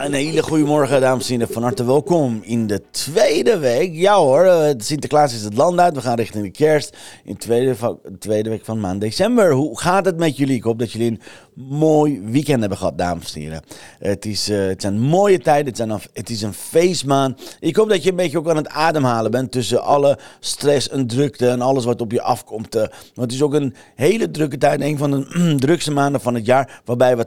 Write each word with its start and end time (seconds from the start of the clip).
Een 0.00 0.12
hele 0.12 0.42
goede 0.42 0.64
morgen, 0.64 1.00
dames 1.00 1.28
en 1.28 1.32
heren. 1.32 1.54
Van 1.54 1.62
harte 1.62 1.84
welkom 1.84 2.40
in 2.42 2.66
de 2.66 2.82
tweede 2.90 3.58
week. 3.58 3.94
Ja 3.94 4.16
hoor, 4.16 4.44
eh, 4.44 4.74
Sinterklaas 4.76 5.34
is 5.34 5.42
het 5.42 5.56
land 5.56 5.78
uit. 5.78 5.94
We 5.94 6.00
gaan 6.00 6.16
richting 6.16 6.44
de 6.44 6.50
kerst 6.50 6.96
in 7.24 7.32
de 7.32 7.38
tweede, 7.38 7.98
tweede 8.18 8.50
week 8.50 8.64
van 8.64 8.80
maand 8.80 9.00
december. 9.00 9.52
Hoe 9.52 9.80
gaat 9.80 10.04
het 10.04 10.16
met 10.16 10.36
jullie? 10.36 10.56
Ik 10.56 10.62
hoop 10.62 10.78
dat 10.78 10.92
jullie 10.92 11.10
een 11.10 11.20
mooi 11.68 12.20
weekend 12.24 12.60
hebben 12.60 12.78
gehad, 12.78 12.98
dames 12.98 13.34
en 13.34 13.40
heren. 13.40 13.62
Het, 13.98 14.24
is, 14.24 14.48
uh, 14.48 14.66
het 14.66 14.80
zijn 14.80 15.00
mooie 15.00 15.38
tijden, 15.38 15.66
het, 15.66 15.76
zijn, 15.76 16.00
het 16.12 16.30
is 16.30 16.42
een 16.42 16.52
feestmaand. 16.52 17.56
Ik 17.60 17.76
hoop 17.76 17.88
dat 17.88 18.02
je 18.02 18.10
een 18.10 18.16
beetje 18.16 18.38
ook 18.38 18.48
aan 18.48 18.56
het 18.56 18.68
ademhalen 18.68 19.30
bent 19.30 19.52
tussen 19.52 19.82
alle 19.82 20.18
stress 20.40 20.88
en 20.88 21.06
drukte 21.06 21.48
en 21.48 21.60
alles 21.60 21.84
wat 21.84 22.00
op 22.00 22.12
je 22.12 22.22
afkomt. 22.22 22.76
Uh, 22.76 22.82
het 23.14 23.32
is 23.32 23.42
ook 23.42 23.54
een 23.54 23.74
hele 23.94 24.30
drukke 24.30 24.58
tijd, 24.58 24.80
een 24.80 24.98
van 24.98 25.10
de 25.10 25.54
drukste 25.66 25.92
maanden 25.92 26.20
van 26.20 26.34
het 26.34 26.46
jaar, 26.46 26.80
waarbij 26.84 27.16
we 27.16 27.26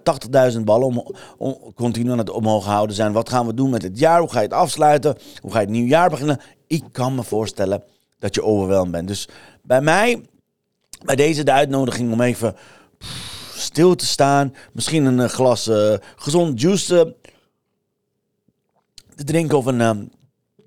80.000 0.54 0.60
ballen 0.64 1.04
om, 1.38 1.58
continu 1.76 2.12
aan 2.12 2.18
het 2.18 2.30
omhoog 2.30 2.59
houden 2.64 2.96
zijn. 2.96 3.12
Wat 3.12 3.30
gaan 3.30 3.46
we 3.46 3.54
doen 3.54 3.70
met 3.70 3.82
het 3.82 4.00
jaar? 4.00 4.20
Hoe 4.20 4.30
ga 4.30 4.40
je 4.40 4.46
het 4.46 4.54
afsluiten? 4.54 5.18
Hoe 5.42 5.52
ga 5.52 5.60
je 5.60 5.66
het 5.66 5.74
nieuwe 5.74 5.90
jaar 5.90 6.10
beginnen? 6.10 6.42
Ik 6.68 6.84
kan 6.92 7.16
me 7.16 7.24
voorstellen 7.24 7.84
dat 8.20 8.36
je 8.36 8.44
overweldigd 8.44 8.92
bent. 8.92 9.08
Dus 9.08 9.28
bij 9.62 9.82
mij, 9.82 10.26
bij 11.06 11.16
deze 11.16 11.44
de 11.44 11.52
uitnodiging 11.52 12.12
om 12.12 12.22
even 12.22 12.56
stil 13.54 13.96
te 13.96 14.06
staan. 14.06 14.56
Misschien 14.74 15.06
een 15.06 15.20
eh, 15.20 15.30
glas 15.30 15.68
uh, 15.68 15.94
gezond 16.16 16.62
juice 16.62 17.16
te 19.16 19.24
drinken 19.24 19.58
of 19.58 19.66
een 19.66 20.12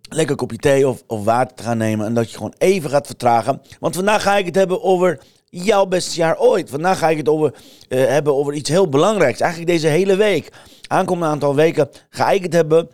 lekker 0.03 0.37
kopje 0.37 0.57
thee 0.57 0.89
of, 0.89 1.03
of 1.07 1.25
water 1.25 1.57
te 1.57 1.63
gaan 1.63 1.79
nemen. 1.79 2.07
En 2.07 2.15
dat 2.15 2.31
je 2.31 2.37
gewoon 2.37 2.55
even 2.59 2.91
gaat 2.91 3.07
vertragen. 3.07 3.63
Want 3.81 3.95
vandaag 3.95 4.23
ga 4.23 4.37
ik 4.37 4.47
het 4.47 4.55
hebben 4.55 4.83
over 4.83 5.21
jouw 5.55 5.87
beste 5.87 6.17
jaar 6.17 6.39
ooit. 6.39 6.71
Vandaag 6.71 6.99
ga 6.99 7.09
ik 7.09 7.17
het 7.17 7.29
over, 7.29 7.55
uh, 7.89 8.07
hebben 8.07 8.35
over 8.35 8.55
iets 8.55 8.69
heel 8.69 8.89
belangrijks. 8.89 9.41
Eigenlijk 9.41 9.71
deze 9.71 9.87
hele 9.87 10.17
week. 10.17 10.53
Aankomende 10.87 11.33
aantal 11.33 11.55
weken 11.55 11.89
ga 12.11 12.31
ik 12.31 12.43
het 12.43 12.53
hebben 12.53 12.91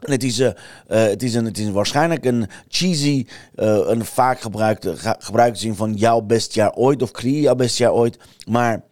en 0.00 0.12
het 0.12 0.24
is, 0.24 0.38
uh, 0.38 0.50
het, 0.86 1.22
is 1.22 1.34
een, 1.34 1.44
het 1.44 1.58
is 1.58 1.70
waarschijnlijk 1.70 2.24
een 2.24 2.46
cheesy, 2.68 3.26
een 3.54 4.04
vaak 4.04 4.40
gebruikte, 4.40 4.94
gebruikte 5.18 5.60
zin 5.60 5.74
van 5.74 5.94
jouw 5.94 6.20
best 6.20 6.54
jaar 6.54 6.72
ooit 6.72 7.02
of 7.02 7.10
creëer 7.10 7.40
jouw 7.40 7.54
best 7.54 7.78
jaar 7.78 7.92
ooit. 7.92 8.18
Maar 8.48 8.84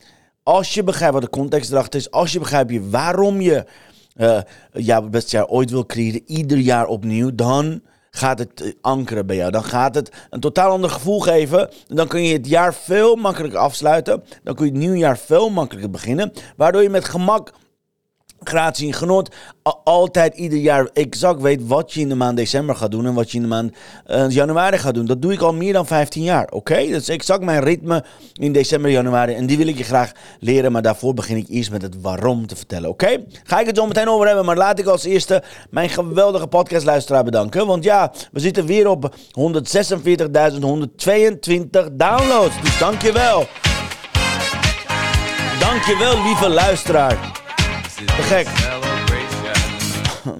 als 0.42 0.74
je 0.74 0.84
begrijpt 0.84 1.14
wat 1.14 1.22
de 1.22 1.30
context 1.30 1.70
erachter 1.70 2.00
is, 2.00 2.10
als 2.10 2.32
je 2.32 2.38
begrijpt 2.38 2.70
je 2.70 2.88
waarom 2.90 3.40
je 3.40 3.64
jouw 4.72 5.08
best 5.08 5.30
jaar 5.30 5.46
ooit 5.46 5.70
wil 5.70 5.86
creëren, 5.86 6.22
ieder 6.26 6.58
jaar 6.58 6.86
opnieuw, 6.86 7.34
dan 7.34 7.82
gaat 8.16 8.38
het 8.38 8.76
ankeren 8.80 9.26
bij 9.26 9.36
jou. 9.36 9.50
Dan 9.50 9.64
gaat 9.64 9.94
het 9.94 10.10
een 10.30 10.40
totaal 10.40 10.70
ander 10.70 10.90
gevoel 10.90 11.20
geven. 11.20 11.70
Dan 11.86 12.08
kun 12.08 12.22
je 12.22 12.32
het 12.32 12.48
jaar 12.48 12.74
veel 12.74 13.16
makkelijker 13.16 13.58
afsluiten. 13.58 14.24
Dan 14.42 14.54
kun 14.54 14.66
je 14.66 14.72
het 14.72 14.80
nieuwjaar 14.80 15.18
veel 15.18 15.50
makkelijker 15.50 15.90
beginnen. 15.90 16.32
Waardoor 16.56 16.82
je 16.82 16.90
met 16.90 17.04
gemak 17.04 17.52
gratie 18.42 18.86
en 18.86 18.94
genot 18.94 19.34
altijd 19.84 20.34
ieder 20.34 20.58
jaar 20.58 20.88
exact 20.92 21.40
weet 21.40 21.66
wat 21.66 21.92
je 21.92 22.00
in 22.00 22.08
de 22.08 22.14
maand 22.14 22.36
december 22.36 22.76
gaat 22.76 22.90
doen 22.90 23.06
en 23.06 23.14
wat 23.14 23.30
je 23.30 23.36
in 23.36 23.42
de 23.42 23.48
maand 23.48 23.72
uh, 24.06 24.24
januari 24.28 24.78
gaat 24.78 24.94
doen. 24.94 25.06
Dat 25.06 25.22
doe 25.22 25.32
ik 25.32 25.40
al 25.40 25.54
meer 25.54 25.72
dan 25.72 25.86
15 25.86 26.22
jaar, 26.22 26.48
oké? 26.50 26.74
Dat 26.74 27.00
is 27.00 27.08
exact 27.08 27.44
mijn 27.44 27.62
ritme 27.62 28.04
in 28.32 28.52
december, 28.52 28.90
januari 28.90 29.34
en 29.34 29.46
die 29.46 29.56
wil 29.56 29.66
ik 29.66 29.78
je 29.78 29.84
graag 29.84 30.12
leren, 30.40 30.72
maar 30.72 30.82
daarvoor 30.82 31.14
begin 31.14 31.36
ik 31.36 31.46
eerst 31.48 31.70
met 31.70 31.82
het 31.82 32.00
waarom 32.00 32.46
te 32.46 32.56
vertellen, 32.56 32.90
oké? 32.90 33.24
Ga 33.44 33.60
ik 33.60 33.66
het 33.66 33.76
zo 33.76 33.86
meteen 33.86 34.08
over 34.08 34.26
hebben, 34.26 34.44
maar 34.44 34.56
laat 34.56 34.78
ik 34.78 34.86
als 34.86 35.04
eerste 35.04 35.42
mijn 35.70 35.88
geweldige 35.88 36.46
podcastluisteraar 36.46 37.24
bedanken, 37.24 37.66
want 37.66 37.84
ja, 37.84 38.12
we 38.32 38.40
zitten 38.40 38.66
weer 38.66 38.88
op 38.88 39.14
146.122 39.16 39.16
downloads, 41.92 42.60
dus 42.62 42.78
dankjewel. 42.78 43.46
Dankjewel, 45.60 46.22
lieve 46.22 46.48
luisteraar. 46.48 47.44
Te 47.96 48.22
gek. 48.28 48.48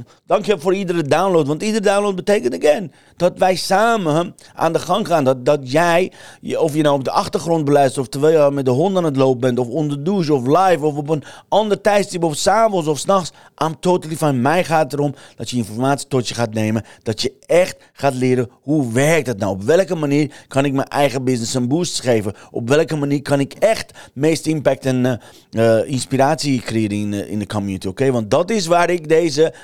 Dank 0.26 0.44
je 0.44 0.58
voor 0.58 0.74
iedere 0.74 1.02
download. 1.02 1.46
Want 1.46 1.62
iedere 1.62 1.84
download 1.84 2.14
betekent 2.14 2.64
again 2.64 2.92
dat 3.16 3.38
wij 3.38 3.56
samen 3.56 4.34
aan 4.54 4.72
de 4.72 4.78
gang 4.78 5.06
gaan. 5.06 5.24
Dat, 5.24 5.44
dat 5.44 5.70
jij, 5.72 6.12
of 6.58 6.74
je 6.74 6.82
nou 6.82 6.94
op 6.94 7.04
de 7.04 7.10
achtergrond 7.10 7.64
beluistert, 7.64 8.04
of 8.04 8.08
terwijl 8.08 8.44
je 8.44 8.50
met 8.50 8.64
de 8.64 8.70
hond 8.70 8.96
aan 8.96 9.04
het 9.04 9.16
lopen 9.16 9.40
bent, 9.40 9.58
of 9.58 9.68
onder 9.68 9.96
de 9.96 10.02
douche, 10.02 10.34
of 10.34 10.46
live, 10.46 10.84
of 10.84 10.96
op 10.96 11.08
een 11.08 11.24
ander 11.48 11.80
tijdstip, 11.80 12.24
of 12.24 12.36
s'avonds 12.36 12.86
of 12.86 12.98
s'nachts. 12.98 13.32
I'm 13.64 13.80
totally 13.80 14.16
fine. 14.16 14.32
Mij 14.32 14.64
gaat 14.64 14.92
erom 14.92 15.14
dat 15.36 15.50
je 15.50 15.56
informatie 15.56 16.08
tot 16.08 16.28
je 16.28 16.34
gaat 16.34 16.54
nemen. 16.54 16.84
Dat 17.02 17.22
je 17.22 17.32
echt 17.46 17.76
gaat 17.92 18.14
leren 18.14 18.50
hoe 18.62 18.92
werkt 18.92 19.26
het 19.26 19.38
nou. 19.38 19.52
Op 19.52 19.62
welke 19.62 19.94
manier 19.94 20.44
kan 20.48 20.64
ik 20.64 20.72
mijn 20.72 20.88
eigen 20.88 21.24
business 21.24 21.54
een 21.54 21.68
boost 21.68 22.00
geven? 22.00 22.34
Op 22.50 22.68
welke 22.68 22.96
manier 22.96 23.22
kan 23.22 23.40
ik 23.40 23.52
echt 23.52 23.92
meest 24.14 24.46
impact 24.46 24.86
en 24.86 25.20
uh, 25.50 25.88
inspiratie 25.88 26.60
creëren 26.60 26.96
in, 26.96 27.28
in 27.28 27.38
de 27.38 27.46
community? 27.46 27.86
Oké, 27.86 28.10
want 28.10 28.30
dat 28.30 28.50
is 28.50 28.66
waar 28.66 28.90
ik 28.90 29.08
deze 29.08 29.54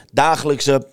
dagelijkse 0.52 0.90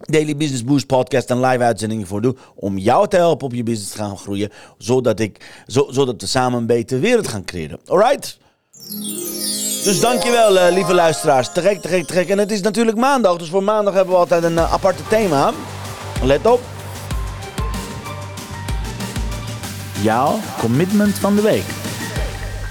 Daily 0.00 0.36
Business 0.36 0.64
Boost 0.64 0.86
podcast 0.86 1.30
en 1.30 1.40
live 1.40 1.62
uitzendingen 1.62 2.06
voor 2.06 2.20
doe. 2.20 2.36
Om 2.54 2.78
jou 2.78 3.08
te 3.08 3.16
helpen 3.16 3.46
op 3.46 3.54
je 3.54 3.62
business 3.62 3.90
te 3.90 3.98
gaan 3.98 4.18
groeien. 4.18 4.50
Zodat, 4.78 5.20
ik, 5.20 5.62
zo, 5.66 5.86
zodat 5.90 6.20
we 6.20 6.26
samen 6.26 6.58
een 6.58 6.66
betere 6.66 7.00
wereld 7.00 7.28
gaan 7.28 7.44
creëren. 7.44 7.80
Alright? 7.86 8.38
Dus 9.84 10.00
dankjewel 10.00 10.56
uh, 10.56 10.66
lieve 10.70 10.94
luisteraars. 10.94 11.52
Te 11.52 11.78
te 11.80 12.04
gek. 12.04 12.28
En 12.28 12.38
het 12.38 12.50
is 12.50 12.60
natuurlijk 12.60 12.96
maandag. 12.96 13.36
Dus 13.36 13.48
voor 13.48 13.62
maandag 13.62 13.94
hebben 13.94 14.14
we 14.14 14.20
altijd 14.20 14.42
een 14.42 14.52
uh, 14.52 14.72
aparte 14.72 15.02
thema. 15.08 15.52
Let 16.22 16.46
op. 16.46 16.60
Jouw 20.02 20.38
commitment 20.58 21.14
van 21.14 21.34
de 21.34 21.42
week. 21.42 21.77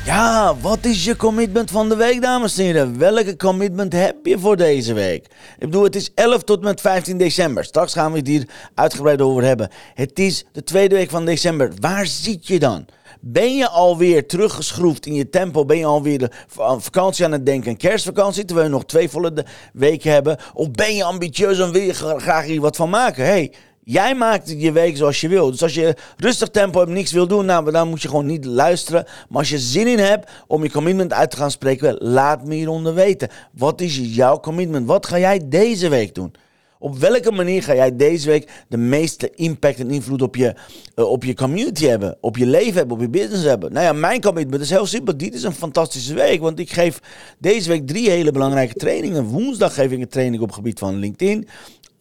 Ja, 0.08 0.56
wat 0.62 0.86
is 0.86 1.06
je 1.06 1.16
commitment 1.16 1.72
van 1.72 1.90
de 1.90 1.96
week, 1.96 2.22
dames 2.22 2.58
en 2.58 2.64
heren? 2.64 2.98
Welke 2.98 3.36
commitment 3.36 3.94
heb 3.94 4.16
je 4.26 4.40
voor 4.40 4.58
deze 4.58 4.94
week? 4.94 5.26
Ik 5.26 5.60
bedoel, 5.60 5.84
het 5.84 5.96
is 5.96 6.12
11 6.14 6.44
tot 6.44 6.62
met 6.62 6.82
15 6.82 7.18
december. 7.18 7.64
Straks 7.64 7.94
gaan 7.94 8.12
we 8.12 8.18
het 8.18 8.28
hier 8.28 8.48
uitgebreid 8.74 9.22
over 9.22 9.44
hebben. 9.44 9.70
Het 9.94 10.20
is 10.20 10.46
de 10.52 10.64
tweede 10.64 10.96
week 10.96 11.10
van 11.10 11.26
december. 11.26 11.72
Waar 11.80 12.06
zit 12.06 12.48
je 12.48 12.60
dan? 12.60 12.86
Ben 13.20 13.56
je 13.56 13.70
alweer 13.70 14.28
teruggeschroefd 14.28 15.06
in 15.06 15.14
je 15.14 15.30
tempo? 15.30 15.66
Ben 15.66 15.78
je 15.78 15.86
alweer 15.86 16.18
de 16.18 16.32
vakantie 16.80 17.26
aan 17.26 17.32
het 17.32 17.46
denken? 17.46 17.78
Kerstvakantie, 17.78 18.46
terwijl 18.46 18.68
we 18.68 18.74
nog 18.74 18.86
twee 18.86 19.10
volle 19.10 19.46
weken 19.74 20.12
hebben? 20.12 20.38
Of 20.54 20.72
ben 20.72 20.96
je 20.96 21.04
ambitieus 21.04 21.60
en 21.60 21.72
wil 21.72 21.82
je 21.82 21.94
graag 21.94 22.46
hier 22.46 22.62
wat 22.62 22.76
van 22.76 22.90
maken? 22.90 23.26
Hey, 23.26 23.54
Jij 23.90 24.16
maakt 24.16 24.54
je 24.58 24.72
week 24.72 24.98
zoals 24.98 25.22
je 25.22 25.28
wil. 25.28 25.52
Dus 25.52 25.64
als 25.64 25.74
je 25.74 25.96
rustig 26.18 26.50
tempo 26.50 26.80
hebt, 26.80 26.92
niks 26.92 27.12
wil 27.12 27.28
doen, 27.28 27.46
nou, 27.46 27.72
dan 27.72 27.90
moet 27.90 28.02
je 28.02 28.08
gewoon 28.08 28.26
niet 28.26 28.46
luisteren. 28.46 29.06
Maar 29.30 29.40
als 29.40 29.50
je 29.50 29.60
zin 29.60 29.88
in 29.88 30.00
hebt 30.00 30.30
om 30.48 30.64
je 30.64 30.72
commitment 30.72 31.14
uit 31.14 31.32
te 31.32 31.38
gaan 31.38 31.52
spreken, 31.52 31.98
laat 32.00 32.46
me 32.46 32.56
hieronder 32.56 32.94
weten. 32.94 33.30
Wat 33.52 33.82
is 33.82 34.00
jouw 34.02 34.40
commitment? 34.40 34.88
Wat 34.88 35.06
ga 35.06 35.20
jij 35.20 35.42
deze 35.48 35.90
week 35.90 36.16
doen? 36.16 36.34
Op 36.80 36.98
welke 36.98 37.32
manier 37.32 37.64
ga 37.64 37.76
jij 37.76 37.96
deze 37.96 38.30
week 38.30 38.50
de 38.68 38.78
meeste 38.78 39.32
impact 39.36 39.80
en 39.80 39.92
invloed 39.92 40.22
op 40.22 40.36
je, 40.36 40.56
uh, 40.96 41.06
op 41.06 41.24
je 41.24 41.34
community 41.34 41.86
hebben? 41.86 42.18
Op 42.22 42.38
je 42.38 42.46
leven 42.46 42.74
hebben, 42.74 42.96
op 42.96 43.02
je 43.02 43.10
business 43.10 43.44
hebben? 43.44 43.74
Nou 43.74 43.86
ja, 43.86 43.94
mijn 43.94 44.22
commitment 44.22 44.62
is 44.62 44.70
heel 44.70 44.86
simpel. 44.86 45.18
Dit 45.18 45.34
is 45.34 45.44
een 45.44 45.54
fantastische 45.54 46.14
week, 46.14 46.40
want 46.40 46.60
ik 46.60 46.72
geef 46.72 47.00
deze 47.40 47.70
week 47.70 47.88
drie 47.88 48.10
hele 48.10 48.32
belangrijke 48.32 48.74
trainingen. 48.74 49.24
Woensdag 49.24 49.74
geef 49.74 49.92
ik 49.92 50.00
een 50.00 50.08
training 50.08 50.42
op 50.42 50.48
het 50.48 50.58
gebied 50.58 50.80
van 50.80 50.96
LinkedIn. 50.96 51.48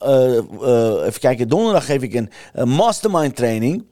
Uh, 0.03 0.39
uh, 0.63 1.07
even 1.07 1.21
kijken, 1.21 1.49
donderdag 1.49 1.87
geef 1.87 2.03
ik 2.03 2.15
een, 2.15 2.31
een 2.53 2.69
mastermind 2.69 3.37
training 3.37 3.85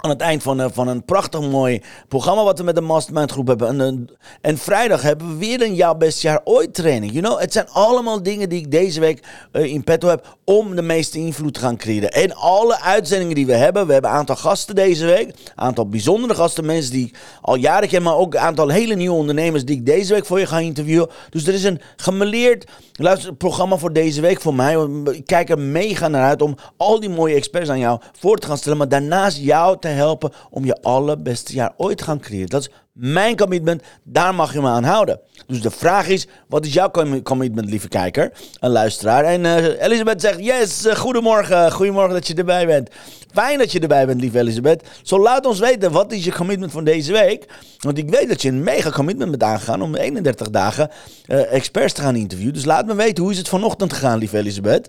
aan 0.00 0.10
het 0.10 0.20
eind 0.20 0.42
van, 0.42 0.70
van 0.72 0.88
een 0.88 1.04
prachtig 1.04 1.40
mooi 1.40 1.82
programma 2.08 2.44
wat 2.44 2.58
we 2.58 2.64
met 2.64 2.74
de 2.74 2.80
mastermind 2.80 3.30
groep 3.30 3.46
hebben. 3.46 3.80
En, 3.80 4.08
en 4.40 4.58
vrijdag 4.58 5.02
hebben 5.02 5.28
we 5.28 5.36
weer 5.36 5.62
een 5.62 5.74
jouw 5.74 5.94
best 5.94 6.22
jaar 6.22 6.40
ooit 6.44 6.74
training. 6.74 7.12
You 7.12 7.24
know, 7.24 7.40
het 7.40 7.52
zijn 7.52 7.68
allemaal 7.68 8.22
dingen 8.22 8.48
die 8.48 8.58
ik 8.58 8.70
deze 8.70 9.00
week 9.00 9.26
uh, 9.52 9.64
in 9.64 9.84
petto 9.84 10.08
heb 10.08 10.36
om 10.44 10.76
de 10.76 10.82
meeste 10.82 11.18
invloed 11.18 11.54
te 11.54 11.60
gaan 11.60 11.76
creëren. 11.76 12.10
En 12.10 12.34
alle 12.34 12.80
uitzendingen 12.80 13.34
die 13.34 13.46
we 13.46 13.54
hebben, 13.54 13.86
we 13.86 13.92
hebben 13.92 14.10
een 14.10 14.16
aantal 14.16 14.36
gasten 14.36 14.74
deze 14.74 15.04
week. 15.04 15.28
Een 15.28 15.34
aantal 15.54 15.88
bijzondere 15.88 16.34
gasten, 16.34 16.66
mensen 16.66 16.92
die 16.92 17.06
ik 17.06 17.16
al 17.40 17.54
jaren 17.54 17.88
ken, 17.88 18.02
maar 18.02 18.16
ook 18.16 18.34
een 18.34 18.40
aantal 18.40 18.68
hele 18.68 18.94
nieuwe 18.94 19.16
ondernemers 19.16 19.64
die 19.64 19.76
ik 19.76 19.86
deze 19.86 20.14
week 20.14 20.26
voor 20.26 20.38
je 20.38 20.46
ga 20.46 20.58
interviewen. 20.58 21.08
Dus 21.30 21.46
er 21.46 21.54
is 21.54 21.64
een 21.64 21.80
gemeleerd 21.96 22.70
luisterprogramma 22.92 23.76
voor 23.76 23.92
deze 23.92 24.20
week 24.20 24.40
voor 24.40 24.54
mij. 24.54 24.88
Ik 25.12 25.26
kijk 25.26 25.50
er 25.50 25.58
mega 25.58 26.08
naar 26.08 26.24
uit 26.24 26.42
om 26.42 26.56
al 26.76 27.00
die 27.00 27.10
mooie 27.10 27.34
experts 27.34 27.68
aan 27.68 27.78
jou 27.78 28.00
voor 28.18 28.38
te 28.38 28.46
gaan 28.46 28.58
stellen, 28.58 28.78
maar 28.78 28.88
daarnaast 28.88 29.38
jou 29.38 29.78
te 29.82 29.88
helpen 29.88 30.32
om 30.50 30.64
je 30.64 30.82
allerbeste 30.82 31.52
jaar 31.52 31.72
ooit 31.76 31.98
te 31.98 32.04
gaan 32.04 32.20
creëren. 32.20 32.48
Dat 32.48 32.60
is 32.60 32.70
Mijn 32.92 33.36
commitment, 33.36 33.82
daar 34.02 34.34
mag 34.34 34.52
je 34.52 34.60
me 34.60 34.68
aan 34.68 34.84
houden. 34.84 35.20
Dus 35.46 35.62
de 35.62 35.70
vraag 35.70 36.08
is, 36.08 36.26
wat 36.48 36.66
is 36.66 36.72
jouw 36.72 36.90
commitment, 37.22 37.68
lieve 37.68 37.88
kijker 37.88 38.32
en 38.60 38.70
luisteraar? 38.70 39.24
En 39.24 39.44
uh, 39.44 39.82
Elisabeth 39.82 40.20
zegt, 40.20 40.44
yes, 40.44 40.86
uh, 40.86 40.94
goedemorgen, 40.94 41.72
goedemorgen 41.72 42.12
dat 42.14 42.26
je 42.26 42.34
erbij 42.34 42.66
bent. 42.66 42.90
Fijn 43.32 43.58
dat 43.58 43.72
je 43.72 43.80
erbij 43.80 44.06
bent, 44.06 44.20
lieve 44.20 44.38
Elisabeth. 44.38 44.82
Zo 45.02 45.18
laat 45.18 45.46
ons 45.46 45.58
weten, 45.58 45.92
wat 45.92 46.12
is 46.12 46.24
je 46.24 46.32
commitment 46.32 46.72
van 46.72 46.84
deze 46.84 47.12
week? 47.12 47.46
Want 47.78 47.98
ik 47.98 48.10
weet 48.10 48.28
dat 48.28 48.42
je 48.42 48.48
een 48.48 48.62
mega 48.62 48.90
commitment 48.90 49.30
bent 49.30 49.42
aangegaan 49.42 49.82
om 49.82 49.94
31 49.94 50.50
dagen 50.50 50.90
uh, 51.26 51.52
experts 51.52 51.92
te 51.92 52.02
gaan 52.02 52.16
interviewen. 52.16 52.54
Dus 52.54 52.64
laat 52.64 52.86
me 52.86 52.94
weten, 52.94 53.22
hoe 53.22 53.32
is 53.32 53.38
het 53.38 53.48
vanochtend 53.48 53.92
gegaan, 53.92 54.18
lieve 54.18 54.38
Elisabeth? 54.38 54.88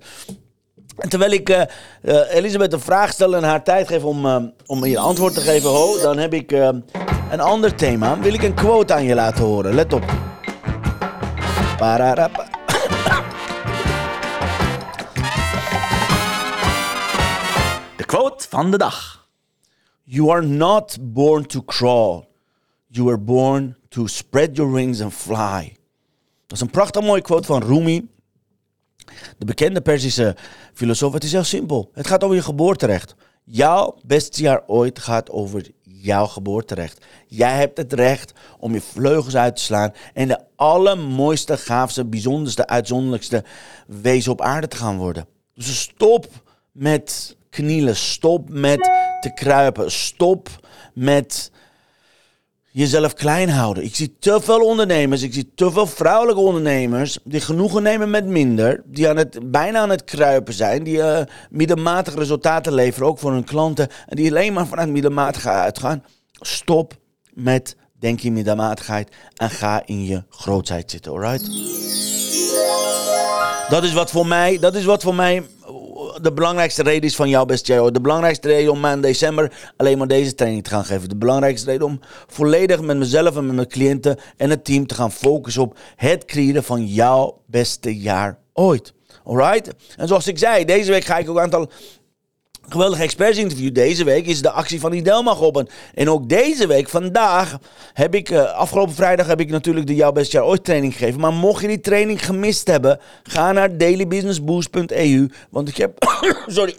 En 0.97 1.09
terwijl 1.09 1.31
ik 1.31 1.49
uh, 1.49 1.61
uh, 2.01 2.35
Elisabeth 2.35 2.73
een 2.73 2.79
vraag 2.79 3.11
stel 3.11 3.35
en 3.35 3.43
haar 3.43 3.63
tijd 3.63 3.87
geef 3.87 4.03
om, 4.03 4.25
uh, 4.25 4.37
om 4.65 4.85
je 4.85 4.99
antwoord 4.99 5.33
te 5.33 5.41
geven, 5.41 5.69
ho, 5.69 6.01
dan 6.01 6.17
heb 6.17 6.33
ik 6.33 6.51
een 7.31 7.39
ander 7.39 7.75
thema. 7.75 8.19
Wil 8.19 8.33
ik 8.33 8.43
een 8.43 8.53
quote 8.53 8.93
aan 8.93 9.03
je 9.03 9.15
laten 9.15 9.43
horen. 9.43 9.73
Let 9.73 9.93
op. 9.93 10.03
Pararapa. 11.77 12.45
De 17.97 18.05
quote 18.05 18.45
van 18.49 18.71
de 18.71 18.77
dag. 18.77 19.27
You 20.03 20.31
are 20.31 20.45
not 20.45 20.97
born 21.01 21.45
to 21.45 21.63
crawl. 21.63 22.23
You 22.87 23.07
are 23.07 23.17
born 23.17 23.77
to 23.89 24.07
spread 24.07 24.55
your 24.55 24.71
wings 24.71 25.01
and 25.01 25.13
fly. 25.13 25.77
Dat 26.47 26.57
is 26.57 26.61
een 26.61 26.69
prachtig 26.69 27.03
mooie 27.03 27.21
quote 27.21 27.47
van 27.47 27.63
Rumi. 27.63 28.07
De 29.37 29.45
bekende 29.45 29.81
Persische 29.81 30.35
filosoof. 30.73 31.13
Het 31.13 31.23
is 31.23 31.31
heel 31.31 31.43
simpel. 31.43 31.89
Het 31.93 32.07
gaat 32.07 32.23
over 32.23 32.35
je 32.35 32.41
geboorterecht. 32.41 33.15
Jouw 33.43 33.97
beste 34.05 34.41
jaar 34.41 34.63
ooit 34.67 34.99
gaat 34.99 35.29
over 35.29 35.65
jouw 35.81 36.25
geboorterecht. 36.25 37.05
Jij 37.27 37.57
hebt 37.57 37.77
het 37.77 37.93
recht 37.93 38.33
om 38.59 38.73
je 38.73 38.81
vleugels 38.81 39.35
uit 39.35 39.55
te 39.55 39.61
slaan 39.61 39.93
en 40.13 40.27
de 40.27 40.39
allermooiste, 40.55 41.57
gaafste, 41.57 42.05
bijzonderste, 42.05 42.67
uitzonderlijkste 42.67 43.43
wezen 43.87 44.31
op 44.31 44.41
aarde 44.41 44.67
te 44.67 44.77
gaan 44.77 44.97
worden. 44.97 45.27
Dus 45.53 45.81
stop 45.81 46.27
met 46.71 47.37
knielen, 47.49 47.95
stop 47.95 48.49
met 48.49 48.79
te 49.19 49.33
kruipen, 49.33 49.91
stop 49.91 50.49
met 50.93 51.51
jezelf 52.73 53.13
klein 53.13 53.49
houden. 53.49 53.83
Ik 53.83 53.95
zie 53.95 54.15
te 54.19 54.39
veel 54.41 54.59
ondernemers, 54.59 55.21
ik 55.21 55.33
zie 55.33 55.51
te 55.55 55.71
veel 55.71 55.87
vrouwelijke 55.87 56.41
ondernemers 56.41 57.17
die 57.23 57.41
genoegen 57.41 57.83
nemen 57.83 58.09
met 58.09 58.25
minder, 58.25 58.83
die 58.85 59.09
aan 59.09 59.17
het, 59.17 59.51
bijna 59.51 59.79
aan 59.79 59.89
het 59.89 60.03
kruipen 60.03 60.53
zijn, 60.53 60.83
die 60.83 60.97
uh, 60.97 61.19
middelmatige 61.49 62.17
resultaten 62.17 62.73
leveren, 62.73 63.07
ook 63.07 63.19
voor 63.19 63.31
hun 63.31 63.43
klanten, 63.43 63.87
en 64.07 64.15
die 64.15 64.29
alleen 64.29 64.53
maar 64.53 64.67
vanuit 64.67 64.89
middelmatige 64.89 65.49
uitgaan. 65.49 66.03
Stop 66.31 66.93
met 67.33 67.75
denk 67.99 68.21
in 68.21 68.33
middelmatigheid 68.33 69.15
en 69.35 69.49
ga 69.49 69.81
in 69.85 70.05
je 70.05 70.23
grootheid 70.29 70.91
zitten, 70.91 71.11
alright? 71.11 71.45
Dat 73.69 73.83
is 73.83 73.93
wat 73.93 74.11
voor 74.11 74.27
mij, 74.27 74.59
dat 74.59 74.75
is 74.75 74.85
wat 74.85 75.03
voor 75.03 75.15
mij 75.15 75.43
de 76.21 76.33
belangrijkste 76.33 76.83
reden 76.83 77.09
is 77.09 77.15
van 77.15 77.29
jouw 77.29 77.45
beste 77.45 77.73
jaar. 77.73 77.91
De 77.91 78.01
belangrijkste 78.01 78.47
reden 78.47 78.71
om 78.71 78.79
maand 78.79 79.03
december 79.03 79.51
alleen 79.77 79.97
maar 79.97 80.07
deze 80.07 80.35
training 80.35 80.63
te 80.63 80.69
gaan 80.69 80.85
geven. 80.85 81.09
De 81.09 81.15
belangrijkste 81.15 81.71
reden 81.71 81.87
om 81.87 81.99
volledig 82.27 82.81
met 82.81 82.97
mezelf 82.97 83.35
en 83.37 83.45
met 83.45 83.55
mijn 83.55 83.67
cliënten 83.67 84.19
en 84.37 84.49
het 84.49 84.65
team 84.65 84.87
te 84.87 84.95
gaan 84.95 85.11
focussen 85.11 85.61
op 85.61 85.77
het 85.95 86.25
creëren 86.25 86.63
van 86.63 86.85
jouw 86.85 87.41
beste 87.45 87.97
jaar 87.97 88.37
ooit. 88.53 88.93
Alright? 89.23 89.73
En 89.97 90.07
zoals 90.07 90.27
ik 90.27 90.37
zei, 90.37 90.65
deze 90.65 90.91
week 90.91 91.03
ga 91.03 91.17
ik 91.17 91.29
ook 91.29 91.35
een 91.35 91.41
aantal 91.41 91.69
geweldig 92.69 92.99
expertsinterview 92.99 93.73
deze 93.73 94.03
week 94.03 94.25
is 94.25 94.41
de 94.41 94.51
actie 94.51 94.79
van 94.79 94.93
Idelma 94.93 95.33
geopend. 95.33 95.71
En 95.93 96.09
ook 96.09 96.29
deze 96.29 96.67
week, 96.67 96.89
vandaag, 96.89 97.57
heb 97.93 98.15
ik, 98.15 98.29
uh, 98.29 98.53
afgelopen 98.53 98.93
vrijdag 98.93 99.27
heb 99.27 99.39
ik 99.39 99.49
natuurlijk 99.49 99.87
de 99.87 99.95
Jouw 99.95 100.11
Best 100.11 100.31
Jaar 100.31 100.43
Ooit 100.43 100.63
training 100.63 100.93
gegeven. 100.93 101.19
Maar 101.19 101.33
mocht 101.33 101.61
je 101.61 101.67
die 101.67 101.79
training 101.79 102.25
gemist 102.25 102.67
hebben, 102.67 102.99
ga 103.23 103.51
naar 103.51 103.77
dailybusinessboost.eu. 103.77 105.29
Want 105.49 105.67
ik 105.67 105.77
heb, 105.77 106.21
sorry, 106.45 106.75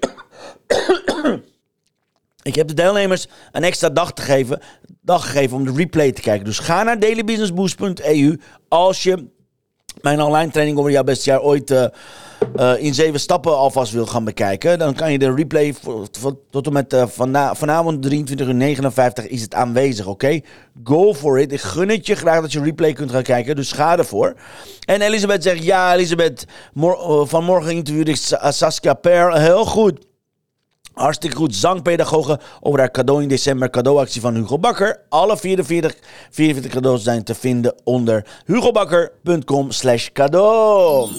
ik 2.42 2.54
heb 2.54 2.68
de 2.68 2.74
deelnemers 2.74 3.26
een 3.52 3.64
extra 3.64 3.88
dag, 3.88 4.12
te 4.12 4.22
geven, 4.22 4.60
dag 5.00 5.24
gegeven 5.24 5.56
om 5.56 5.64
de 5.64 5.72
replay 5.72 6.12
te 6.12 6.20
kijken. 6.20 6.44
Dus 6.44 6.58
ga 6.58 6.82
naar 6.82 6.98
dailybusinessboost.eu 6.98 8.40
als 8.68 9.02
je 9.02 9.32
mijn 10.04 10.20
online 10.20 10.50
training 10.50 10.78
over 10.78 10.90
jouw 10.90 11.02
beste 11.02 11.30
jaar 11.30 11.40
ooit 11.40 11.70
uh, 11.70 11.84
uh, 12.56 12.72
in 12.78 12.94
zeven 12.94 13.20
stappen 13.20 13.56
alvast 13.56 13.92
wil 13.92 14.06
gaan 14.06 14.24
bekijken. 14.24 14.78
Dan 14.78 14.94
kan 14.94 15.12
je 15.12 15.18
de 15.18 15.34
replay 15.34 15.74
tot 16.50 16.66
en 16.66 16.72
met 16.72 16.96
vana 17.06 17.54
vanavond 17.54 18.02
23 18.02 18.46
uur 18.46 18.54
59 18.54 19.26
is 19.26 19.40
het 19.40 19.54
aanwezig, 19.54 20.06
oké? 20.06 20.40
Go 20.84 21.14
for 21.14 21.40
it. 21.40 21.52
Ik 21.52 21.60
gun 21.60 21.88
het 21.88 22.06
je 22.06 22.14
graag 22.14 22.40
dat 22.40 22.52
je 22.52 22.60
replay 22.60 22.92
kunt 22.92 23.10
gaan 23.10 23.22
kijken, 23.22 23.56
dus 23.56 23.72
ga 23.72 23.98
ervoor. 23.98 24.34
En 24.84 25.02
Elisabeth 25.02 25.42
zegt, 25.42 25.64
ja 25.64 25.94
Elisabeth, 25.94 26.44
mor 26.72 27.26
vanmorgen 27.28 27.72
interviewde 27.72 28.10
ik 28.10 28.18
Saskia 28.50 28.94
Per. 28.94 29.40
Heel 29.40 29.64
goed. 29.64 29.98
Hartstikke 30.94 31.36
goed. 31.36 31.54
Zangpedagoge 31.54 32.40
over 32.60 32.78
haar 32.78 32.90
cadeau 32.90 33.22
in 33.22 33.28
december 33.28 33.70
cadeauactie 33.70 34.20
van 34.20 34.34
Hugo 34.34 34.58
Bakker. 34.58 35.00
Alle 35.08 35.36
44, 35.36 35.94
44 36.30 36.72
cadeaus 36.72 37.02
zijn 37.02 37.24
te 37.24 37.34
vinden 37.34 37.74
onder 37.84 38.26
hugobakker.com 38.44 39.70
slash 39.70 40.08
cadeau. 40.12 41.10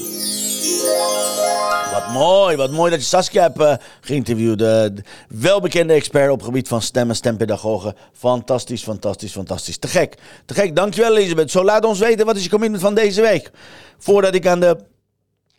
Wat 1.94 2.14
mooi, 2.14 2.56
wat 2.56 2.72
mooi 2.72 2.92
dat 2.92 3.00
je 3.00 3.06
Saskia 3.06 3.42
hebt 3.42 3.60
uh, 3.60 3.74
geïnterviewd. 4.02 4.62
Uh, 4.62 4.86
welbekende 5.28 5.94
expert 5.94 6.32
op 6.32 6.38
het 6.38 6.46
gebied 6.46 6.68
van 6.68 6.82
stemmen, 6.82 7.16
stempedagogen. 7.16 7.96
Fantastisch, 8.14 8.84
fantastisch, 8.84 9.32
fantastisch. 9.32 9.78
Te 9.78 9.88
gek, 9.88 10.16
te 10.46 10.54
gek. 10.54 10.76
Dankjewel 10.76 11.18
Elisabeth. 11.18 11.52
Zo 11.52 11.64
laat 11.64 11.86
ons 11.86 12.00
weten, 12.00 12.26
wat 12.26 12.36
is 12.36 12.44
je 12.44 12.50
commitment 12.50 12.82
van 12.82 12.96
deze 12.96 13.22
week? 13.22 13.52
Voordat 13.98 14.36
ik 14.36 14.48
aan 14.48 14.60
de 14.60 14.78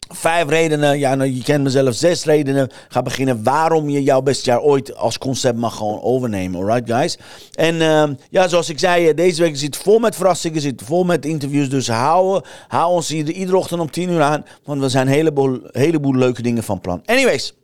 Vijf 0.09 0.49
redenen, 0.49 0.99
ja, 0.99 1.15
nou, 1.15 1.31
je 1.31 1.43
kent 1.43 1.63
mezelf, 1.63 1.95
zes 1.95 2.25
redenen. 2.25 2.71
Ga 2.89 3.03
beginnen 3.03 3.43
waarom 3.43 3.89
je 3.89 4.03
jouw 4.03 4.23
beste 4.23 4.51
jaar 4.51 4.61
ooit 4.61 4.97
als 4.97 5.19
concept 5.19 5.59
mag 5.59 5.77
gewoon 5.77 6.03
overnemen. 6.03 6.61
Alright, 6.61 6.91
guys? 6.91 7.19
En 7.55 7.75
uh, 7.75 8.05
ja, 8.31 8.49
zoals 8.49 8.69
ik 8.69 8.79
zei, 8.79 9.15
deze 9.15 9.43
week 9.43 9.57
zit 9.57 9.77
vol 9.77 9.99
met 9.99 10.17
verrassingen, 10.17 10.61
zit 10.61 10.83
vol 10.85 11.05
met 11.05 11.25
interviews. 11.25 11.69
Dus 11.69 11.89
hou, 11.89 12.41
hou 12.69 12.93
ons 12.93 13.09
hier 13.09 13.31
iedere 13.31 13.57
ochtend 13.57 13.81
om 13.81 13.91
10 13.91 14.11
uur 14.11 14.23
aan. 14.23 14.45
Want 14.65 14.81
we 14.81 14.89
zijn 14.89 15.07
een 15.07 15.13
heleboel, 15.13 15.61
heleboel 15.71 16.15
leuke 16.15 16.43
dingen 16.43 16.63
van 16.63 16.81
plan. 16.81 17.03
Anyways, 17.05 17.55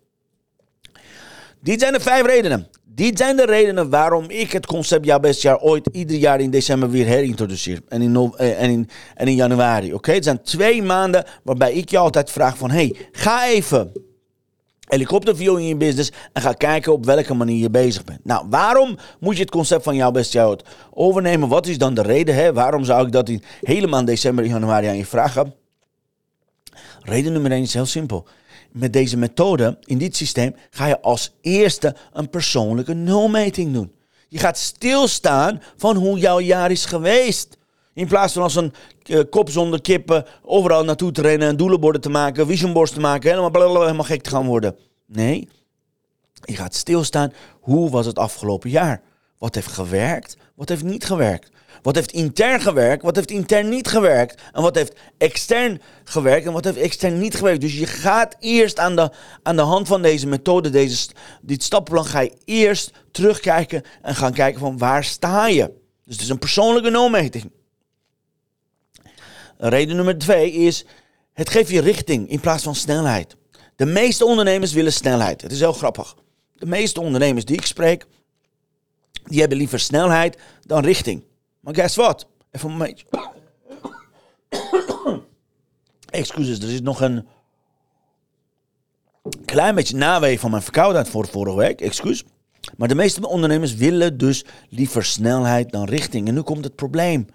dit 1.62 1.80
zijn 1.80 1.92
de 1.92 2.00
vijf 2.00 2.26
redenen. 2.26 2.68
Dit 2.84 3.18
zijn 3.18 3.36
de 3.36 3.44
redenen 3.44 3.90
waarom 3.90 4.24
ik 4.28 4.52
het 4.52 4.66
concept 4.66 5.04
Jouw 5.04 5.20
Best 5.20 5.42
Jaar 5.42 5.58
ooit 5.58 5.88
ieder 5.92 6.16
jaar 6.16 6.40
in 6.40 6.50
december 6.50 6.90
weer 6.90 7.06
herintroduceer. 7.06 7.80
En 7.88 8.02
in, 8.02 8.32
en 8.36 8.70
in, 8.70 8.88
en 9.14 9.28
in 9.28 9.34
januari. 9.34 9.94
Oké, 9.94 10.12
het 10.12 10.24
zijn 10.24 10.42
twee 10.42 10.82
maanden 10.82 11.24
waarbij 11.42 11.72
ik 11.72 11.90
je 11.90 11.98
altijd 11.98 12.30
vraag 12.30 12.56
van... 12.56 12.70
Hey, 12.70 12.96
ga 13.12 13.46
even 13.46 13.92
helikopterview 14.88 15.58
in 15.58 15.66
je 15.66 15.76
business 15.76 16.12
en 16.32 16.42
ga 16.42 16.52
kijken 16.52 16.92
op 16.92 17.04
welke 17.04 17.34
manier 17.34 17.62
je 17.62 17.70
bezig 17.70 18.04
bent. 18.04 18.24
Nou, 18.24 18.46
waarom 18.50 18.98
moet 19.20 19.36
je 19.36 19.42
het 19.42 19.50
concept 19.50 19.82
van 19.84 19.96
jouw 19.96 20.10
beste 20.10 20.38
jaar 20.38 20.56
overnemen? 20.90 21.48
Wat 21.48 21.66
is 21.66 21.78
dan 21.78 21.94
de 21.94 22.02
reden? 22.02 22.34
Hè? 22.34 22.52
Waarom 22.52 22.84
zou 22.84 23.06
ik 23.06 23.12
dat 23.12 23.28
in 23.28 23.42
helemaal 23.60 24.04
december, 24.04 24.44
januari 24.44 24.86
aan 24.86 24.96
je 24.96 25.06
vragen? 25.06 25.54
Reden 27.02 27.32
nummer 27.32 27.50
1 27.50 27.62
is 27.62 27.74
heel 27.74 27.86
simpel 27.86 28.26
met 28.72 28.92
deze 28.92 29.16
methode, 29.16 29.78
in 29.84 29.98
dit 29.98 30.16
systeem, 30.16 30.54
ga 30.70 30.86
je 30.86 31.00
als 31.00 31.34
eerste 31.40 31.96
een 32.12 32.30
persoonlijke 32.30 32.94
nulmeting 32.94 33.72
doen. 33.72 33.92
Je 34.28 34.38
gaat 34.38 34.58
stilstaan 34.58 35.62
van 35.76 35.96
hoe 35.96 36.18
jouw 36.18 36.40
jaar 36.40 36.70
is 36.70 36.84
geweest. 36.84 37.58
In 37.94 38.06
plaats 38.06 38.32
van 38.32 38.42
als 38.42 38.54
een 38.54 38.72
uh, 39.06 39.20
kop 39.30 39.50
zonder 39.50 39.80
kippen 39.80 40.26
overal 40.42 40.84
naartoe 40.84 41.12
te 41.12 41.22
rennen 41.22 41.48
en 41.48 41.56
doelenborden 41.56 42.00
te 42.00 42.08
maken, 42.08 42.46
visionboards 42.46 42.92
te 42.92 43.00
maken, 43.00 43.28
helemaal, 43.28 43.50
blablabla, 43.50 43.80
helemaal 43.80 44.04
gek 44.04 44.22
te 44.22 44.30
gaan 44.30 44.46
worden. 44.46 44.76
Nee, 45.06 45.48
je 46.44 46.56
gaat 46.56 46.74
stilstaan. 46.74 47.32
Hoe 47.60 47.90
was 47.90 48.06
het 48.06 48.18
afgelopen 48.18 48.70
jaar? 48.70 49.02
Wat 49.42 49.54
heeft 49.54 49.68
gewerkt? 49.72 50.36
Wat 50.54 50.68
heeft 50.68 50.82
niet 50.82 51.04
gewerkt? 51.04 51.50
Wat 51.82 51.94
heeft 51.94 52.12
intern 52.12 52.60
gewerkt? 52.60 53.02
Wat 53.02 53.16
heeft 53.16 53.30
intern 53.30 53.68
niet 53.68 53.88
gewerkt? 53.88 54.42
En 54.52 54.62
wat 54.62 54.74
heeft 54.74 54.92
extern 55.18 55.80
gewerkt? 56.04 56.46
En 56.46 56.52
wat 56.52 56.64
heeft 56.64 56.76
extern 56.76 57.18
niet 57.18 57.34
gewerkt? 57.34 57.60
Dus 57.60 57.78
je 57.78 57.86
gaat 57.86 58.36
eerst 58.40 58.78
aan 58.78 58.96
de, 58.96 59.10
aan 59.42 59.56
de 59.56 59.62
hand 59.62 59.88
van 59.88 60.02
deze 60.02 60.26
methode, 60.26 60.70
deze, 60.70 61.08
dit 61.40 61.62
stappenplan, 61.62 62.04
ga 62.04 62.20
je 62.20 62.32
eerst 62.44 62.92
terugkijken 63.10 63.82
en 64.02 64.14
gaan 64.14 64.32
kijken 64.32 64.60
van 64.60 64.78
waar 64.78 65.04
sta 65.04 65.46
je? 65.46 65.72
Dus 66.04 66.14
het 66.14 66.20
is 66.20 66.28
een 66.28 66.38
persoonlijke 66.38 66.90
nulmeting. 66.90 67.50
Reden 69.58 69.96
nummer 69.96 70.18
twee 70.18 70.52
is, 70.52 70.84
het 71.32 71.50
geeft 71.50 71.70
je 71.70 71.80
richting 71.80 72.28
in 72.28 72.40
plaats 72.40 72.62
van 72.62 72.74
snelheid. 72.74 73.36
De 73.76 73.86
meeste 73.86 74.24
ondernemers 74.24 74.72
willen 74.72 74.92
snelheid. 74.92 75.42
Het 75.42 75.52
is 75.52 75.60
heel 75.60 75.72
grappig. 75.72 76.16
De 76.54 76.66
meeste 76.66 77.00
ondernemers 77.00 77.44
die 77.44 77.56
ik 77.56 77.66
spreek, 77.66 78.06
die 79.32 79.40
hebben 79.40 79.58
liever 79.58 79.80
snelheid 79.80 80.38
dan 80.66 80.84
richting. 80.84 81.24
Maar 81.60 81.74
guess 81.74 81.96
what? 81.96 82.26
Even 82.50 82.68
een 82.68 82.76
momentje. 82.76 83.06
Excuses, 86.10 86.58
er 86.58 86.72
is 86.72 86.80
nog 86.80 87.00
een 87.00 87.26
klein 89.44 89.74
beetje 89.74 89.96
nawee 89.96 90.40
van 90.40 90.50
mijn 90.50 90.62
verkoudheid 90.62 91.08
voor 91.08 91.26
vorige 91.26 91.56
week. 91.56 91.80
Excuus. 91.80 92.24
Maar 92.76 92.88
de 92.88 92.94
meeste 92.94 93.28
ondernemers 93.28 93.74
willen 93.74 94.18
dus 94.18 94.44
liever 94.68 95.04
snelheid 95.04 95.72
dan 95.72 95.84
richting. 95.84 96.28
En 96.28 96.34
nu 96.34 96.40
komt 96.40 96.64
het 96.64 96.74
probleem. 96.74 97.26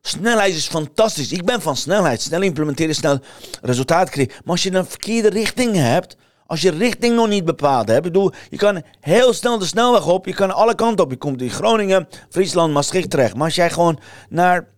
Snelheid 0.00 0.54
is 0.54 0.66
fantastisch. 0.66 1.32
Ik 1.32 1.44
ben 1.44 1.62
van 1.62 1.76
snelheid. 1.76 2.22
Snel 2.22 2.42
implementeren, 2.42 2.94
snel 2.94 3.18
resultaat 3.62 4.10
creëren. 4.10 4.34
Maar 4.34 4.52
als 4.52 4.62
je 4.62 4.72
een 4.72 4.86
verkeerde 4.86 5.28
richting 5.28 5.74
hebt, 5.74 6.16
als 6.48 6.60
je 6.60 6.70
richting 6.70 7.14
nog 7.14 7.28
niet 7.28 7.44
bepaald 7.44 7.88
hebt. 7.88 8.06
Ik 8.06 8.12
bedoel, 8.12 8.32
je 8.50 8.56
kan 8.56 8.82
heel 9.00 9.32
snel 9.32 9.58
de 9.58 9.64
snelweg 9.64 10.06
op. 10.06 10.26
Je 10.26 10.34
kan 10.34 10.54
alle 10.54 10.74
kanten 10.74 11.04
op. 11.04 11.10
Je 11.10 11.16
komt 11.16 11.42
in 11.42 11.50
Groningen, 11.50 12.08
Friesland, 12.30 12.72
Maastricht 12.72 13.10
terecht. 13.10 13.34
Maar 13.34 13.44
als 13.44 13.54
jij 13.54 13.70
gewoon 13.70 13.98
naar 14.28 14.68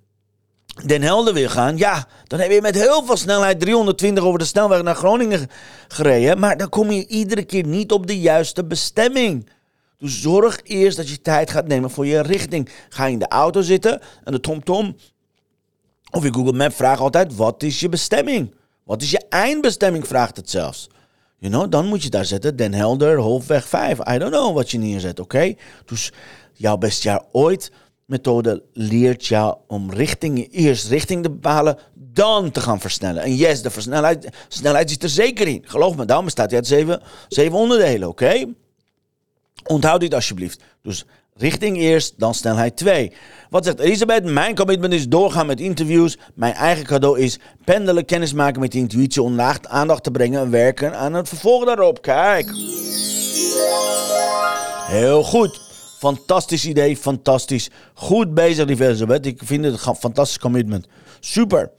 Den 0.86 1.02
Helder 1.02 1.34
wil 1.34 1.48
gaan, 1.48 1.76
ja, 1.76 2.06
dan 2.26 2.40
heb 2.40 2.50
je 2.50 2.60
met 2.60 2.74
heel 2.74 3.04
veel 3.04 3.16
snelheid 3.16 3.60
320 3.60 4.24
over 4.24 4.38
de 4.38 4.44
snelweg 4.44 4.82
naar 4.82 4.94
Groningen 4.94 5.50
gereden. 5.88 6.38
Maar 6.38 6.56
dan 6.56 6.68
kom 6.68 6.90
je 6.90 7.06
iedere 7.06 7.44
keer 7.44 7.66
niet 7.66 7.92
op 7.92 8.06
de 8.06 8.20
juiste 8.20 8.64
bestemming. 8.64 9.48
Dus 9.98 10.20
zorg 10.20 10.60
eerst 10.62 10.96
dat 10.96 11.08
je 11.08 11.20
tijd 11.20 11.50
gaat 11.50 11.66
nemen 11.66 11.90
voor 11.90 12.06
je 12.06 12.20
richting. 12.20 12.68
Ga 12.88 13.06
in 13.06 13.18
de 13.18 13.28
auto 13.28 13.60
zitten 13.60 14.00
en 14.24 14.32
de 14.32 14.40
TomTom 14.40 14.96
of 16.10 16.22
je 16.22 16.32
Google 16.32 16.52
Map 16.52 16.72
vraagt 16.72 17.00
altijd: 17.00 17.36
wat 17.36 17.62
is 17.62 17.80
je 17.80 17.88
bestemming? 17.88 18.54
Wat 18.84 19.02
is 19.02 19.10
je 19.10 19.22
eindbestemming? 19.28 20.06
Vraagt 20.06 20.36
het 20.36 20.50
zelfs. 20.50 20.88
You 21.40 21.52
know, 21.52 21.70
dan 21.70 21.86
moet 21.86 22.02
je 22.02 22.10
daar 22.10 22.24
zetten 22.24 22.56
Den 22.56 22.74
Helder, 22.74 23.18
Hoofdweg 23.18 23.68
5. 23.68 23.98
I 23.98 24.18
don't 24.18 24.32
know 24.32 24.54
wat 24.54 24.70
je 24.70 24.78
neerzet, 24.78 25.20
oké? 25.20 25.54
Dus 25.84 26.12
jouw 26.52 26.76
bestjaar 26.76 27.22
ooit 27.32 27.72
methode 28.04 28.62
leert 28.72 29.26
jou 29.26 29.56
om 29.66 29.90
richting, 29.90 30.48
eerst 30.50 30.88
richting 30.88 31.22
te 31.22 31.30
bepalen, 31.30 31.78
dan 31.94 32.50
te 32.50 32.60
gaan 32.60 32.80
versnellen. 32.80 33.22
En 33.22 33.34
yes, 33.34 33.62
de 33.62 33.70
versnelheid, 33.70 34.28
snelheid 34.48 34.90
zit 34.90 35.02
er 35.02 35.08
zeker 35.08 35.48
in. 35.48 35.62
Geloof 35.66 35.96
me, 35.96 36.04
daarom 36.04 36.24
bestaat 36.24 36.50
hij 36.50 36.58
uit 36.58 36.66
zeven, 36.66 37.02
zeven 37.28 37.58
onderdelen, 37.58 38.08
oké? 38.08 38.44
Onthoud 39.64 40.00
dit 40.00 40.14
alsjeblieft. 40.14 40.62
Dus 40.82 41.04
richting 41.40 41.76
eerst, 41.78 42.14
dan 42.16 42.34
snelheid 42.34 42.76
2. 42.76 43.12
Wat 43.50 43.64
zegt 43.64 43.78
Elisabeth? 43.78 44.24
Mijn 44.24 44.54
commitment 44.54 44.92
is 44.92 45.08
doorgaan 45.08 45.46
met 45.46 45.60
interviews. 45.60 46.18
Mijn 46.34 46.54
eigen 46.54 46.84
cadeau 46.84 47.20
is 47.20 47.38
pendelen, 47.64 48.04
kennismaken 48.04 48.60
met 48.60 48.72
de 48.72 48.78
intuïtie, 48.78 49.22
om 49.22 49.40
aandacht 49.40 50.02
te 50.02 50.10
brengen 50.10 50.40
en 50.40 50.50
werken 50.50 50.96
aan 50.96 51.14
het 51.14 51.28
vervolg 51.28 51.64
daarop. 51.64 52.02
Kijk. 52.02 52.50
Heel 54.86 55.22
goed. 55.22 55.60
Fantastisch 55.98 56.66
idee, 56.66 56.96
fantastisch. 56.96 57.70
Goed 57.94 58.34
bezig, 58.34 58.66
lieve 58.66 58.86
Elisabeth. 58.86 59.26
Ik 59.26 59.40
vind 59.44 59.64
het 59.64 59.86
een 59.86 59.94
fantastisch 59.94 60.38
commitment. 60.38 60.86
Super. 61.20 61.70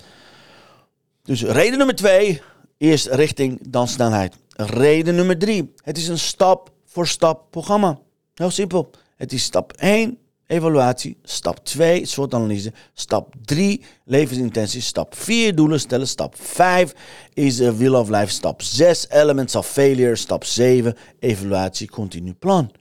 Dus 1.24 1.44
reden 1.44 1.78
nummer 1.78 1.96
2, 1.96 2.42
eerst 2.78 3.08
richting, 3.08 3.60
dan 3.70 3.88
snelheid. 3.88 4.36
Reden 4.56 5.16
nummer 5.16 5.38
3, 5.38 5.74
het 5.84 5.98
is 5.98 6.08
een 6.08 6.20
stap 6.20 6.72
voor 6.86 7.08
stap 7.08 7.52
programma. 7.52 8.00
Heel 8.34 8.52
simpel. 8.52 8.90
Het 9.22 9.34
is 9.34 9.44
stap 9.44 9.74
1, 9.74 10.18
evaluatie. 10.48 11.18
Stap 11.24 11.66
2, 11.66 12.06
soortanalyse. 12.06 12.74
Stap 12.94 13.36
3, 13.46 13.84
levensintentie. 14.06 14.82
Stap 14.82 15.16
4, 15.16 15.56
doelen 15.56 15.80
stellen. 15.80 16.08
Stap 16.08 16.36
5 16.38 16.94
is 17.34 17.62
a 17.62 17.74
Wheel 17.74 17.96
of 17.96 18.10
Life. 18.10 18.28
Stap 18.28 18.62
6, 18.62 19.10
Elements 19.10 19.56
of 19.56 19.68
Failure. 19.68 20.16
Stap 20.16 20.44
7, 20.44 20.96
evaluatie, 21.20 21.90
continu 21.90 22.34
plan. 22.34 22.72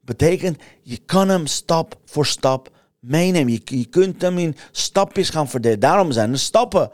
Betekent, 0.00 0.58
je 0.82 0.98
kan 1.06 1.28
hem 1.28 1.46
stap 1.46 2.00
voor 2.04 2.26
stap 2.26 2.70
meenemen. 3.00 3.52
Je, 3.52 3.60
je 3.64 3.86
kunt 3.86 4.22
hem 4.22 4.38
in 4.38 4.56
stapjes 4.70 5.30
gaan 5.30 5.48
verdelen. 5.48 5.80
Daarom 5.80 6.12
zijn 6.12 6.32
er 6.32 6.38
stappen. 6.38 6.90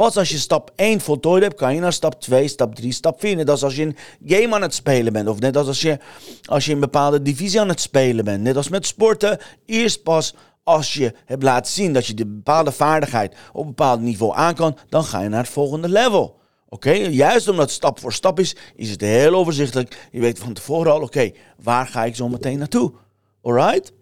Pas 0.00 0.16
als 0.16 0.28
je 0.28 0.38
stap 0.38 0.70
1 0.76 1.00
voltooid 1.00 1.42
hebt, 1.42 1.54
kan 1.54 1.74
je 1.74 1.80
naar 1.80 1.92
stap 1.92 2.20
2, 2.20 2.48
stap 2.48 2.74
3, 2.74 2.92
stap 2.92 3.20
4. 3.20 3.36
Net 3.36 3.50
als 3.50 3.62
als 3.62 3.76
je 3.76 3.82
een 3.82 3.96
game 4.24 4.54
aan 4.54 4.62
het 4.62 4.74
spelen 4.74 5.12
bent. 5.12 5.28
Of 5.28 5.38
net 5.38 5.56
als 5.56 5.66
als 5.66 5.80
je, 5.80 5.98
als 6.44 6.64
je 6.64 6.72
een 6.72 6.80
bepaalde 6.80 7.22
divisie 7.22 7.60
aan 7.60 7.68
het 7.68 7.80
spelen 7.80 8.24
bent. 8.24 8.42
Net 8.42 8.56
als 8.56 8.68
met 8.68 8.86
sporten. 8.86 9.38
Eerst 9.66 10.02
pas 10.02 10.34
als 10.64 10.94
je 10.94 11.14
hebt 11.24 11.42
laten 11.42 11.72
zien 11.72 11.92
dat 11.92 12.06
je 12.06 12.14
de 12.14 12.26
bepaalde 12.26 12.72
vaardigheid 12.72 13.36
op 13.52 13.60
een 13.60 13.66
bepaald 13.66 14.00
niveau 14.00 14.34
aan 14.34 14.54
kan, 14.54 14.76
dan 14.88 15.04
ga 15.04 15.20
je 15.22 15.28
naar 15.28 15.42
het 15.42 15.52
volgende 15.52 15.88
level. 15.88 16.38
Oké, 16.68 16.92
juist 16.92 17.48
omdat 17.48 17.64
het 17.64 17.74
stap 17.74 18.00
voor 18.00 18.12
stap 18.12 18.38
is, 18.38 18.56
is 18.76 18.90
het 18.90 19.00
heel 19.00 19.34
overzichtelijk. 19.34 20.08
Je 20.10 20.20
weet 20.20 20.38
van 20.38 20.52
tevoren 20.52 20.92
al, 20.92 21.00
oké, 21.00 21.30
waar 21.62 21.86
ga 21.86 22.04
ik 22.04 22.16
zo 22.16 22.28
meteen 22.28 22.58
naartoe? 22.58 22.92
Alright? 23.42 23.92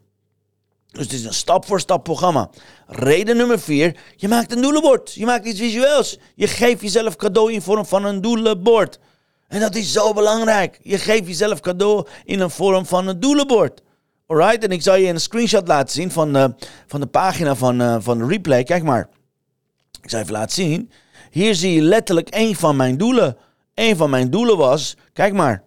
Dus 0.90 1.02
het 1.02 1.12
is 1.12 1.24
een 1.24 1.34
stap 1.34 1.66
voor 1.66 1.80
stap 1.80 2.04
programma. 2.04 2.50
Reden 2.86 3.36
nummer 3.36 3.60
vier, 3.60 3.96
je 4.16 4.28
maakt 4.28 4.52
een 4.52 4.62
doelenbord. 4.62 5.14
Je 5.14 5.24
maakt 5.24 5.46
iets 5.46 5.60
visueels. 5.60 6.18
Je 6.34 6.46
geeft 6.46 6.80
jezelf 6.80 7.16
cadeau 7.16 7.52
in 7.52 7.62
vorm 7.62 7.86
van 7.86 8.04
een 8.04 8.20
doelenbord. 8.20 8.98
En 9.48 9.60
dat 9.60 9.74
is 9.74 9.92
zo 9.92 10.12
belangrijk. 10.12 10.78
Je 10.82 10.98
geeft 10.98 11.26
jezelf 11.26 11.60
cadeau 11.60 12.06
in 12.24 12.40
een 12.40 12.50
vorm 12.50 12.86
van 12.86 13.06
een 13.06 13.20
doelenbord. 13.20 13.82
Alright, 14.26 14.64
en 14.64 14.70
ik 14.70 14.82
zal 14.82 14.96
je 14.96 15.08
een 15.08 15.20
screenshot 15.20 15.68
laten 15.68 15.94
zien 15.94 16.10
van, 16.10 16.36
uh, 16.36 16.44
van 16.86 17.00
de 17.00 17.06
pagina 17.06 17.54
van, 17.54 17.82
uh, 17.82 17.96
van 17.98 18.18
de 18.18 18.26
replay. 18.26 18.62
Kijk 18.62 18.82
maar. 18.82 19.08
Ik 20.02 20.10
zal 20.10 20.20
even 20.20 20.32
laten 20.32 20.54
zien. 20.54 20.90
Hier 21.30 21.54
zie 21.54 21.72
je 21.72 21.82
letterlijk 21.82 22.28
een 22.30 22.56
van 22.56 22.76
mijn 22.76 22.96
doelen. 22.96 23.36
Een 23.74 23.96
van 23.96 24.10
mijn 24.10 24.30
doelen 24.30 24.56
was, 24.56 24.96
kijk 25.12 25.32
maar 25.32 25.62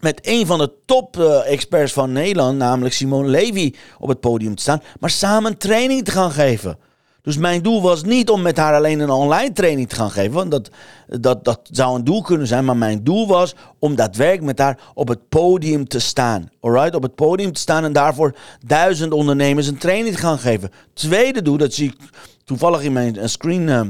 met 0.00 0.18
een 0.22 0.46
van 0.46 0.58
de 0.58 0.72
top-experts 0.86 1.92
van 1.92 2.12
Nederland, 2.12 2.58
namelijk 2.58 2.94
Simone 2.94 3.28
Levy, 3.28 3.74
op 3.98 4.08
het 4.08 4.20
podium 4.20 4.54
te 4.54 4.62
staan, 4.62 4.82
maar 5.00 5.10
samen 5.10 5.58
training 5.58 6.04
te 6.04 6.10
gaan 6.10 6.30
geven. 6.30 6.78
Dus 7.22 7.36
mijn 7.36 7.62
doel 7.62 7.82
was 7.82 8.04
niet 8.04 8.30
om 8.30 8.42
met 8.42 8.56
haar 8.56 8.74
alleen 8.74 9.00
een 9.00 9.10
online 9.10 9.52
training 9.52 9.88
te 9.88 9.94
gaan 9.94 10.10
geven, 10.10 10.32
want 10.32 10.50
dat, 10.50 10.70
dat, 11.06 11.44
dat 11.44 11.60
zou 11.70 11.96
een 11.96 12.04
doel 12.04 12.22
kunnen 12.22 12.46
zijn, 12.46 12.64
maar 12.64 12.76
mijn 12.76 13.04
doel 13.04 13.26
was 13.26 13.54
om 13.78 13.94
daadwerkelijk 13.94 14.44
met 14.44 14.58
haar 14.58 14.78
op 14.94 15.08
het 15.08 15.28
podium 15.28 15.88
te 15.88 15.98
staan. 15.98 16.50
Alright, 16.60 16.94
op 16.94 17.02
het 17.02 17.14
podium 17.14 17.52
te 17.52 17.60
staan 17.60 17.84
en 17.84 17.92
daarvoor 17.92 18.36
duizend 18.66 19.12
ondernemers 19.12 19.66
een 19.66 19.78
training 19.78 20.14
te 20.14 20.20
gaan 20.20 20.38
geven. 20.38 20.70
Tweede 20.94 21.42
doel, 21.42 21.56
dat 21.56 21.72
zie 21.72 21.88
ik 21.88 21.96
toevallig 22.44 22.82
in 22.82 22.92
mijn 22.92 23.28
screen, 23.28 23.68
uh, 23.68 23.80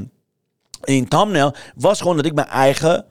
in 0.83 1.07
thumbnail, 1.07 1.53
was 1.75 2.01
gewoon 2.01 2.15
dat 2.15 2.25
ik 2.25 2.33
mijn 2.33 2.47
eigen 2.47 3.05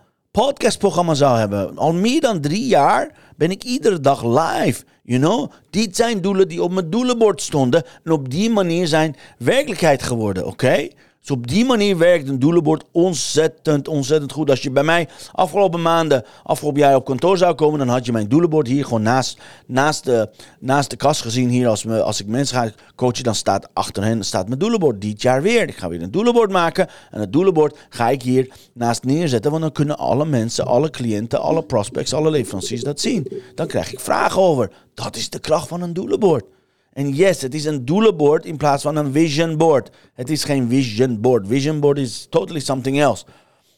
podcastprogramma 0.44 1.14
zou 1.14 1.38
hebben. 1.38 1.76
Al 1.76 1.92
meer 1.92 2.20
dan 2.20 2.40
drie 2.40 2.66
jaar 2.66 3.10
ben 3.36 3.50
ik 3.50 3.64
iedere 3.64 4.00
dag 4.00 4.24
live. 4.24 4.84
You 5.02 5.20
know? 5.20 5.50
Dit 5.70 5.96
zijn 5.96 6.20
doelen 6.20 6.48
die 6.48 6.62
op 6.62 6.70
mijn 6.72 6.90
doelenbord 6.90 7.42
stonden. 7.42 7.84
En 8.04 8.12
op 8.12 8.30
die 8.30 8.50
manier 8.50 8.86
zijn 8.86 9.16
werkelijkheid 9.38 10.02
geworden. 10.02 10.46
Oké? 10.46 10.88
Dus 11.28 11.36
op 11.36 11.46
die 11.46 11.64
manier 11.64 11.98
werkt 11.98 12.28
een 12.28 12.38
doelenbord 12.38 12.84
ontzettend, 12.92 13.88
ontzettend 13.88 14.32
goed. 14.32 14.50
Als 14.50 14.62
je 14.62 14.70
bij 14.70 14.82
mij 14.82 15.08
afgelopen 15.32 15.82
maanden, 15.82 16.24
afgelopen 16.42 16.80
jaar 16.80 16.94
op 16.94 17.04
kantoor 17.04 17.38
zou 17.38 17.54
komen, 17.54 17.78
dan 17.78 17.88
had 17.88 18.06
je 18.06 18.12
mijn 18.12 18.28
doelenbord 18.28 18.66
hier 18.66 18.84
gewoon 18.84 19.02
naast, 19.02 19.38
naast, 19.66 20.04
de, 20.04 20.30
naast 20.60 20.90
de 20.90 20.96
kast 20.96 21.22
gezien. 21.22 21.48
Hier 21.48 21.68
als, 21.68 21.84
me, 21.84 22.02
als 22.02 22.20
ik 22.20 22.26
mensen 22.26 22.56
ga 22.56 22.70
coachen, 22.94 23.24
dan 23.24 23.34
staat 23.34 23.68
achter 23.72 24.04
hen 24.04 24.24
staat 24.24 24.46
mijn 24.46 24.58
doelenbord. 24.58 25.00
Dit 25.00 25.22
jaar 25.22 25.42
weer. 25.42 25.68
Ik 25.68 25.76
ga 25.76 25.88
weer 25.88 26.02
een 26.02 26.10
doelenbord 26.10 26.50
maken. 26.50 26.88
En 27.10 27.20
het 27.20 27.32
doelenbord 27.32 27.78
ga 27.88 28.08
ik 28.08 28.22
hier 28.22 28.50
naast 28.72 29.04
neerzetten. 29.04 29.50
Want 29.50 29.62
dan 29.62 29.72
kunnen 29.72 29.98
alle 29.98 30.24
mensen, 30.24 30.66
alle 30.66 30.90
cliënten, 30.90 31.40
alle 31.40 31.62
prospects, 31.62 32.14
alle 32.14 32.30
leveranciers 32.30 32.82
dat 32.82 33.00
zien. 33.00 33.28
Dan 33.54 33.66
krijg 33.66 33.92
ik 33.92 34.00
vragen 34.00 34.42
over. 34.42 34.70
Dat 34.94 35.16
is 35.16 35.30
de 35.30 35.38
kracht 35.38 35.68
van 35.68 35.82
een 35.82 35.92
doelenbord. 35.92 36.44
En 36.92 37.14
yes, 37.14 37.42
het 37.42 37.54
is 37.54 37.64
een 37.64 37.84
doelenbord 37.84 38.44
in 38.44 38.56
plaats 38.56 38.82
van 38.82 38.96
een 38.96 39.12
vision 39.12 39.56
board. 39.56 39.90
Het 40.14 40.30
is 40.30 40.44
geen 40.44 40.68
vision 40.68 41.20
board. 41.20 41.46
Vision 41.46 41.80
board 41.80 41.98
is 41.98 42.26
totally 42.30 42.60
something 42.60 43.00
else. 43.00 43.24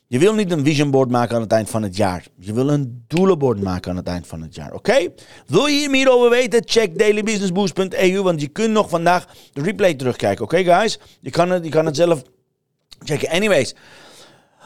Je 0.07 0.19
wil 0.19 0.35
niet 0.35 0.51
een 0.51 0.65
vision 0.65 0.91
board 0.91 1.11
maken 1.11 1.35
aan 1.35 1.41
het 1.41 1.53
eind 1.53 1.71
van 1.71 1.83
het 1.83 1.97
jaar. 1.97 2.27
Je 2.39 2.53
wil 2.53 2.69
een 2.69 3.05
doelenbord 3.07 3.63
maken 3.63 3.91
aan 3.91 3.97
het 3.97 4.07
eind 4.07 4.27
van 4.27 4.43
het 4.43 4.55
jaar. 4.55 4.73
Oké? 4.73 5.09
Wil 5.47 5.67
je 5.67 5.79
hier 5.79 5.91
meer 5.91 6.11
over 6.11 6.31
weten? 6.31 6.63
Check 6.65 6.99
dailybusinessboost.eu. 6.99 8.23
Want 8.23 8.41
je 8.41 8.49
kunt 8.49 8.73
nog 8.73 8.89
vandaag 8.89 9.27
de 9.53 9.63
replay 9.63 9.95
terugkijken. 9.95 10.45
Oké, 10.45 10.65
guys? 10.65 10.99
Je 11.21 11.31
kan, 11.31 11.51
het, 11.51 11.65
je 11.65 11.71
kan 11.71 11.87
het 11.87 11.97
zelf 11.97 12.23
checken. 12.99 13.29
Anyways, 13.29 13.75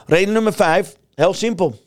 reden 0.07 0.35
nummer 0.35 0.53
5. 0.53 0.97
Heel 1.15 1.35
simpel. 1.35 1.81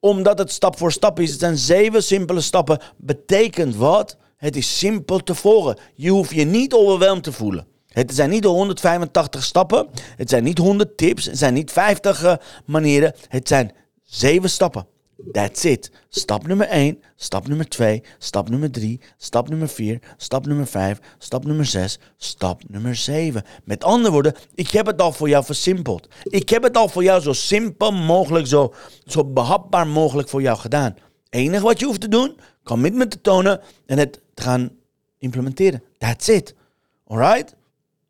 Omdat 0.00 0.38
het 0.38 0.52
stap 0.52 0.78
voor 0.78 0.92
stap 0.92 1.20
is. 1.20 1.30
Het 1.30 1.40
zijn 1.40 1.56
zeven 1.56 2.02
simpele 2.02 2.40
stappen. 2.40 2.80
Betekent 2.96 3.76
wat? 3.76 4.16
Het 4.40 4.56
is 4.56 4.78
simpel 4.78 5.18
te 5.18 5.34
volgen. 5.34 5.78
Je 5.94 6.10
hoeft 6.10 6.34
je 6.34 6.44
niet 6.44 6.72
overweldigd 6.72 7.24
te 7.24 7.32
voelen. 7.32 7.66
Het 7.88 8.14
zijn 8.14 8.30
niet 8.30 8.42
de 8.42 8.48
185 8.48 9.42
stappen. 9.44 9.88
Het 10.16 10.28
zijn 10.28 10.44
niet 10.44 10.58
100 10.58 10.96
tips. 10.96 11.24
Het 11.24 11.38
zijn 11.38 11.54
niet 11.54 11.72
50 11.72 12.24
uh, 12.24 12.34
manieren. 12.64 13.14
Het 13.28 13.48
zijn 13.48 13.72
7 14.04 14.50
stappen. 14.50 14.86
That's 15.32 15.64
it. 15.64 15.90
Stap 16.08 16.46
nummer 16.46 16.66
1, 16.66 17.02
stap 17.16 17.48
nummer 17.48 17.68
2, 17.68 18.02
stap 18.18 18.48
nummer 18.48 18.70
3, 18.70 19.00
stap 19.16 19.48
nummer 19.48 19.68
4, 19.68 19.98
stap 20.16 20.46
nummer 20.46 20.66
5, 20.66 20.98
stap 21.18 21.44
nummer 21.44 21.66
6, 21.66 21.98
stap 22.16 22.62
nummer 22.68 22.96
7. 22.96 23.44
Met 23.64 23.84
andere 23.84 24.12
woorden, 24.12 24.34
ik 24.54 24.70
heb 24.70 24.86
het 24.86 25.00
al 25.00 25.12
voor 25.12 25.28
jou 25.28 25.44
versimpeld. 25.44 26.08
Ik 26.22 26.48
heb 26.48 26.62
het 26.62 26.76
al 26.76 26.88
voor 26.88 27.02
jou 27.02 27.20
zo 27.20 27.32
simpel 27.32 27.92
mogelijk, 27.92 28.46
zo, 28.46 28.74
zo 29.04 29.24
behapbaar 29.24 29.86
mogelijk 29.86 30.28
voor 30.28 30.42
jou 30.42 30.58
gedaan. 30.58 30.96
Enige 31.30 31.64
wat 31.64 31.80
je 31.80 31.86
hoeft 31.86 32.00
te 32.00 32.08
doen, 32.08 32.36
commitment 32.64 33.10
te 33.10 33.20
tonen 33.20 33.60
en 33.86 33.98
het 33.98 34.20
te 34.34 34.42
gaan 34.42 34.70
implementeren. 35.18 35.82
That's 35.98 36.28
it. 36.28 36.54
Alright? 37.06 37.54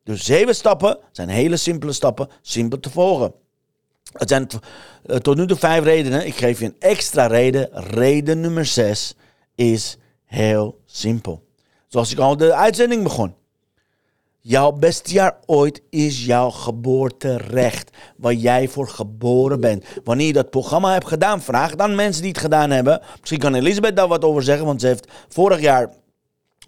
Dus 0.05 0.25
zeven 0.25 0.55
stappen 0.55 0.99
zijn 1.13 1.29
hele 1.29 1.57
simpele 1.57 1.93
stappen, 1.93 2.29
simpel 2.41 2.81
te 2.81 2.91
volgen. 2.91 3.33
Het 4.13 4.29
zijn 4.29 4.49
tot 5.23 5.37
nu 5.37 5.47
toe 5.47 5.57
vijf 5.57 5.85
redenen. 5.85 6.27
Ik 6.27 6.35
geef 6.35 6.59
je 6.59 6.65
een 6.65 6.77
extra 6.79 7.27
reden. 7.27 7.69
Reden 7.73 8.41
nummer 8.41 8.67
zes 8.67 9.15
is 9.55 9.97
heel 10.25 10.81
simpel. 10.87 11.49
Zoals 11.87 12.13
ik 12.13 12.19
al 12.19 12.37
de 12.37 12.55
uitzending 12.55 13.03
begon. 13.03 13.35
Jouw 14.43 14.73
beste 14.73 15.13
jaar 15.13 15.39
ooit 15.47 15.83
is 15.91 16.25
jouw 16.25 16.51
geboorterecht. 16.51 17.91
Waar 18.17 18.33
jij 18.33 18.69
voor 18.69 18.89
geboren 18.89 19.61
bent. 19.61 19.85
Wanneer 20.05 20.27
je 20.27 20.33
dat 20.33 20.51
programma 20.51 20.93
hebt 20.93 21.09
gedaan, 21.09 21.43
vraag 21.43 21.75
dan 21.75 21.95
mensen 21.95 22.23
die 22.23 22.31
het 22.31 22.41
gedaan 22.41 22.71
hebben. 22.71 23.01
Misschien 23.19 23.41
kan 23.41 23.55
Elisabeth 23.55 23.97
daar 23.97 24.09
wat 24.09 24.25
over 24.25 24.43
zeggen, 24.43 24.67
want 24.67 24.81
ze 24.81 24.87
heeft 24.87 25.09
vorig 25.29 25.61
jaar 25.61 25.93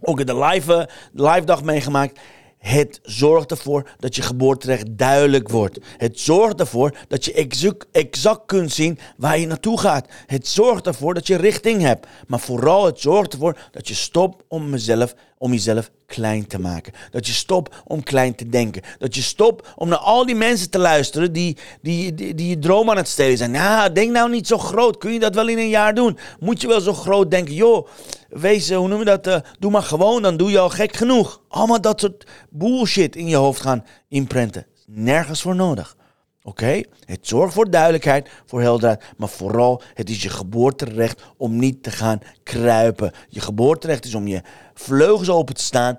ook 0.00 0.26
de 0.26 0.38
live, 0.38 0.88
live 1.12 1.44
dag 1.44 1.62
meegemaakt. 1.62 2.18
Het 2.58 3.00
zorgt 3.02 3.50
ervoor 3.50 3.90
dat 3.98 4.16
je 4.16 4.22
geboorterecht 4.22 4.86
duidelijk 4.98 5.48
wordt. 5.48 5.78
Het 5.96 6.20
zorgt 6.20 6.60
ervoor 6.60 6.96
dat 7.08 7.24
je 7.24 7.32
exact, 7.32 7.86
exact 7.92 8.46
kunt 8.46 8.72
zien 8.72 8.98
waar 9.16 9.38
je 9.38 9.46
naartoe 9.46 9.78
gaat. 9.78 10.08
Het 10.26 10.48
zorgt 10.48 10.86
ervoor 10.86 11.14
dat 11.14 11.26
je 11.26 11.36
richting 11.36 11.82
hebt. 11.82 12.06
Maar 12.26 12.40
vooral 12.40 12.84
het 12.86 13.00
zorgt 13.00 13.32
ervoor 13.32 13.56
dat 13.70 13.88
je 13.88 13.94
stopt 13.94 14.44
om, 14.48 14.70
mezelf, 14.70 15.14
om 15.42 15.52
jezelf 15.52 15.90
klein 16.06 16.46
te 16.46 16.58
maken. 16.58 16.92
Dat 17.10 17.26
je 17.26 17.32
stopt 17.32 17.74
om 17.84 18.02
klein 18.02 18.34
te 18.34 18.48
denken. 18.48 18.82
Dat 18.98 19.14
je 19.14 19.22
stopt 19.22 19.68
om 19.76 19.88
naar 19.88 19.98
al 19.98 20.26
die 20.26 20.34
mensen 20.34 20.70
te 20.70 20.78
luisteren 20.78 21.32
die, 21.32 21.56
die, 21.80 22.14
die, 22.14 22.48
je 22.48 22.58
droom 22.58 22.90
aan 22.90 22.96
het 22.96 23.08
stelen 23.08 23.38
zijn. 23.38 23.50
Nou, 23.50 23.92
denk 23.92 24.10
nou 24.10 24.30
niet 24.30 24.46
zo 24.46 24.58
groot. 24.58 24.98
Kun 24.98 25.12
je 25.12 25.18
dat 25.18 25.34
wel 25.34 25.48
in 25.48 25.58
een 25.58 25.68
jaar 25.68 25.94
doen? 25.94 26.18
Moet 26.40 26.60
je 26.60 26.68
wel 26.68 26.80
zo 26.80 26.92
groot 26.92 27.30
denken? 27.30 27.54
Joh, 27.54 27.88
wees, 28.28 28.70
hoe 28.70 28.88
noem 28.88 28.98
je 28.98 29.04
dat? 29.04 29.26
Uh, 29.26 29.36
doe 29.58 29.70
maar 29.70 29.82
gewoon, 29.82 30.22
dan 30.22 30.36
doe 30.36 30.50
je 30.50 30.58
al 30.58 30.70
gek 30.70 30.96
genoeg. 30.96 31.40
Allemaal 31.48 31.80
dat 31.80 32.00
soort 32.00 32.26
bullshit 32.50 33.16
in 33.16 33.28
je 33.28 33.36
hoofd 33.36 33.60
gaan 33.60 33.84
imprinten. 34.08 34.66
Nergens 34.86 35.42
voor 35.42 35.54
nodig. 35.54 35.96
Oké? 36.44 36.82
Het 37.04 37.26
zorgt 37.28 37.54
voor 37.54 37.70
duidelijkheid, 37.70 38.28
voor 38.46 38.60
helderheid, 38.60 39.02
maar 39.16 39.28
vooral 39.28 39.82
het 39.94 40.10
is 40.10 40.22
je 40.22 40.28
geboorterecht 40.28 41.22
om 41.36 41.56
niet 41.56 41.82
te 41.82 41.90
gaan 41.90 42.20
kruipen. 42.42 43.12
Je 43.28 43.40
geboorterecht 43.40 44.04
is 44.04 44.14
om 44.14 44.26
je 44.26 44.42
vleugels 44.74 45.30
open 45.30 45.54
te 45.54 45.62
staan 45.62 45.98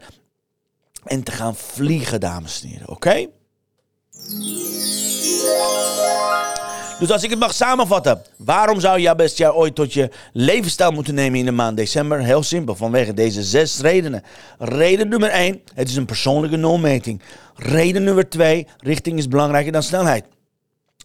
en 1.03 1.23
te 1.23 1.31
gaan 1.31 1.55
vliegen, 1.55 2.19
dames 2.19 2.61
en 2.61 2.69
heren. 2.69 2.89
Oké? 2.89 3.27
Dus 6.99 7.11
als 7.11 7.23
ik 7.23 7.29
het 7.29 7.39
mag 7.39 7.53
samenvatten, 7.53 8.21
waarom 8.37 8.79
zou 8.79 8.99
je 8.99 9.15
best 9.15 9.37
jaar 9.37 9.53
ooit 9.53 9.75
tot 9.75 9.93
je 9.93 10.09
levensstijl 10.33 10.91
moeten 10.91 11.13
nemen 11.13 11.39
in 11.39 11.45
de 11.45 11.51
maand 11.51 11.77
december? 11.77 12.19
Heel 12.19 12.43
simpel, 12.43 12.75
vanwege 12.75 13.13
deze 13.13 13.43
zes 13.43 13.79
redenen. 13.79 14.23
Reden 14.59 15.07
nummer 15.07 15.29
één, 15.29 15.61
het 15.73 15.89
is 15.89 15.95
een 15.95 16.05
persoonlijke 16.05 16.57
nulmeting. 16.57 17.21
Reden 17.55 18.03
nummer 18.03 18.29
twee, 18.29 18.67
richting 18.77 19.17
is 19.17 19.27
belangrijker 19.27 19.71
dan 19.71 19.83
snelheid. 19.83 20.25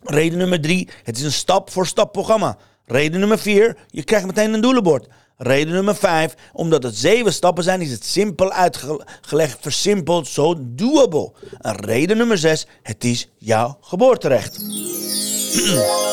Reden 0.03 0.39
nummer 0.39 0.61
drie, 0.61 0.89
het 1.05 1.17
is 1.17 1.23
een 1.23 1.33
stap-voor-stap 1.33 2.13
programma. 2.13 2.57
Reden 2.87 3.21
nummer 3.21 3.39
vier, 3.39 3.77
je 3.87 4.03
krijgt 4.03 4.27
meteen 4.27 4.53
een 4.53 4.61
doelenbord. 4.61 5.07
Reden 5.37 5.73
nummer 5.73 5.97
vijf, 5.97 6.35
omdat 6.53 6.83
het 6.83 6.97
zeven 6.97 7.33
stappen 7.33 7.65
zijn, 7.65 7.81
is 7.81 7.91
het 7.91 8.05
simpel 8.05 8.53
uitgelegd, 8.53 9.59
versimpeld, 9.61 10.27
zo 10.27 10.55
doable. 10.59 11.33
En 11.59 11.77
reden 11.77 12.17
nummer 12.17 12.39
zes, 12.39 12.67
het 12.83 13.05
is 13.05 13.29
jouw 13.37 13.79
geboorterecht. 13.81 14.59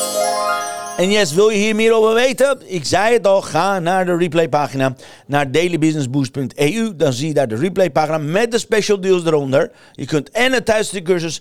En 0.96 1.10
yes, 1.10 1.32
wil 1.32 1.48
je 1.48 1.58
hier 1.58 1.74
meer 1.74 1.92
over 1.92 2.14
weten? 2.14 2.58
Ik 2.64 2.84
zei 2.84 3.12
het 3.12 3.26
al, 3.26 3.42
ga 3.42 3.78
naar 3.78 4.06
de 4.06 4.16
replaypagina, 4.16 4.96
naar 5.26 5.50
dailybusinessboost.eu. 5.50 6.96
Dan 6.96 7.12
zie 7.12 7.28
je 7.28 7.34
daar 7.34 7.48
de 7.48 7.56
replaypagina 7.56 8.18
met 8.18 8.50
de 8.50 8.58
special 8.58 9.00
deals 9.00 9.24
eronder. 9.24 9.70
Je 9.92 10.06
kunt 10.06 10.30
en 10.30 10.64
cursus 11.02 11.40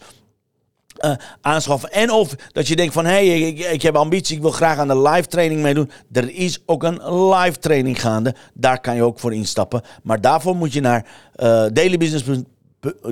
uh, 1.03 1.11
aanschaffen. 1.41 1.91
En 1.91 2.11
of 2.11 2.35
dat 2.51 2.67
je 2.67 2.75
denkt 2.75 2.93
van, 2.93 3.05
hé, 3.05 3.27
hey, 3.27 3.39
ik, 3.39 3.59
ik, 3.59 3.81
heb 3.81 3.95
ambitie, 3.95 4.35
ik 4.35 4.41
wil 4.41 4.51
graag 4.51 4.77
aan 4.77 4.87
de 4.87 5.01
live 5.01 5.27
training 5.27 5.61
meedoen. 5.61 5.91
Er 6.11 6.35
is 6.35 6.59
ook 6.65 6.83
een 6.83 7.29
live 7.29 7.59
training 7.59 8.01
gaande. 8.01 8.35
Daar 8.53 8.81
kan 8.81 8.95
je 8.95 9.03
ook 9.03 9.19
voor 9.19 9.33
instappen. 9.33 9.81
Maar 10.03 10.21
daarvoor 10.21 10.55
moet 10.55 10.73
je 10.73 10.81
naar 10.81 11.05
uh, 11.35 11.65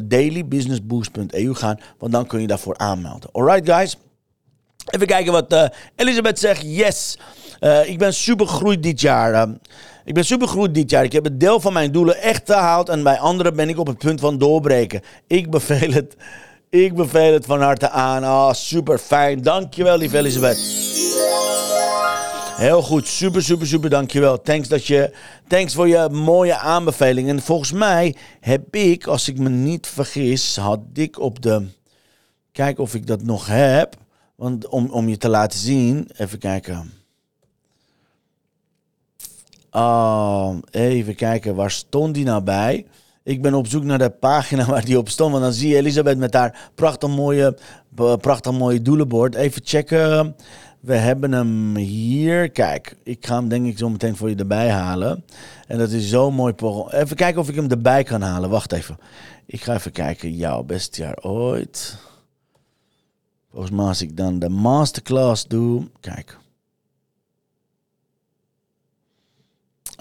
dailybusinessboost.eu 0.04 1.54
gaan, 1.54 1.80
want 1.98 2.12
dan 2.12 2.28
kun 2.28 2.42
je 2.42 2.48
daarvoor 2.48 2.78
aanmelden. 2.78 3.30
Alright 3.32 3.70
guys? 3.70 3.98
Even 4.90 5.08
kijken 5.08 5.32
wat 5.32 5.54
uh, 5.54 5.66
Elisabeth 5.96 6.40
zegt. 6.40 6.62
Yes, 6.66 7.18
ik 7.86 7.98
ben 7.98 8.14
super 8.14 8.48
gegroeid 8.48 8.84
dit 8.84 9.02
jaar. 9.02 9.48
Ik 10.06 10.14
ben 10.14 10.26
super 10.26 10.48
gegroeid 10.48 10.74
dit 10.74 10.90
jaar. 10.90 11.04
Ik 11.04 11.12
heb 11.12 11.24
het 11.24 11.40
deel 11.40 11.60
van 11.60 11.74
mijn 11.74 11.92
doelen 11.92 12.22
echt 12.22 12.42
gehaald 12.46 12.90
en 12.90 13.04
bij 13.04 13.20
anderen 13.20 13.56
ben 13.56 13.70
ik 13.70 13.80
op 13.80 13.88
het 13.88 13.98
punt 13.98 14.20
van 14.20 14.38
doorbreken. 14.38 15.02
Ik 15.28 15.50
beveel 15.50 15.92
het 15.92 16.16
ik 16.74 16.96
beveel 16.96 17.34
het 17.34 17.46
van 17.46 17.62
harte 17.62 17.90
aan. 17.90 18.24
Ah, 18.24 18.30
oh, 18.30 18.54
super 18.54 18.98
fijn. 18.98 19.42
Dankjewel, 19.42 19.98
lieve 19.98 20.18
Elisabeth. 20.18 20.58
Heel 22.56 22.82
goed, 22.82 23.08
super, 23.08 23.44
super, 23.44 23.68
super, 23.68 23.90
dankjewel. 23.90 24.42
Thanks, 24.42 24.68
dat 24.68 24.86
je, 24.86 25.14
thanks 25.48 25.74
voor 25.74 25.88
je 25.88 26.10
mooie 26.12 26.58
aanbeveling. 26.58 27.30
En 27.30 27.42
volgens 27.42 27.72
mij 27.72 28.16
heb 28.40 28.76
ik, 28.76 29.08
als 29.08 29.28
ik 29.28 29.38
me 29.38 29.50
niet 29.50 29.88
vergis, 29.88 30.56
had 30.56 30.80
ik 30.94 31.20
op 31.20 31.42
de... 31.42 31.68
Kijk 32.52 32.80
of 32.80 32.94
ik 32.94 33.08
dat 33.08 33.24
nog 33.24 33.48
heb. 33.48 33.96
Want 34.36 34.68
om, 34.68 34.90
om 34.90 35.10
je 35.10 35.18
te 35.18 35.30
laten 35.30 35.60
zien, 35.60 36.10
even 36.18 36.40
kijken. 36.40 36.94
Uh, 39.72 40.56
even 40.72 41.16
kijken, 41.16 41.56
waar 41.56 41.72
stond 41.72 42.14
die 42.14 42.26
nou 42.26 42.44
bij? 42.44 42.86
Ik 43.24 43.42
ben 43.42 43.54
op 43.54 43.68
zoek 43.68 43.84
naar 43.84 43.98
de 43.98 44.10
pagina 44.10 44.66
waar 44.74 44.86
die 44.86 44.98
op 44.98 45.10
stond. 45.10 45.32
Want 45.32 45.44
dan 45.44 45.54
zie 45.54 45.70
je 45.70 45.76
Elisabeth 45.76 46.18
met 46.18 46.34
haar 46.34 46.72
prachtig 46.76 47.10
mooie, 47.10 47.58
prachtig 48.22 48.52
mooie 48.52 48.82
doelenbord. 48.82 49.36
Even 49.36 49.62
checken. 49.66 50.36
We 50.80 50.96
hebben 50.96 51.32
hem 51.32 51.76
hier. 51.76 52.50
Kijk, 52.50 52.96
ik 53.04 53.26
ga 53.26 53.36
hem 53.36 53.48
denk 53.48 53.66
ik 53.66 53.78
zo 53.78 53.90
meteen 53.90 54.16
voor 54.16 54.30
je 54.30 54.36
erbij 54.36 54.70
halen. 54.70 55.24
En 55.68 55.78
dat 55.78 55.90
is 55.90 56.10
zo 56.10 56.32
mooi. 56.32 56.54
Even 56.90 57.16
kijken 57.16 57.42
of 57.42 57.50
ik 57.50 57.56
hem 57.56 57.70
erbij 57.70 58.04
kan 58.04 58.22
halen. 58.22 58.50
Wacht 58.50 58.72
even. 58.72 58.98
Ik 59.46 59.62
ga 59.62 59.74
even 59.74 59.92
kijken. 59.92 60.36
Jouw 60.36 60.64
beste 60.64 61.02
jaar 61.02 61.18
ooit. 61.22 61.98
Volgens 63.52 63.72
mij 63.72 63.86
als 63.86 64.02
ik 64.02 64.18
dan 64.18 64.40
de 64.40 64.50
masterclass 64.50 65.48
doe. 65.48 65.88
Kijk. 66.00 66.38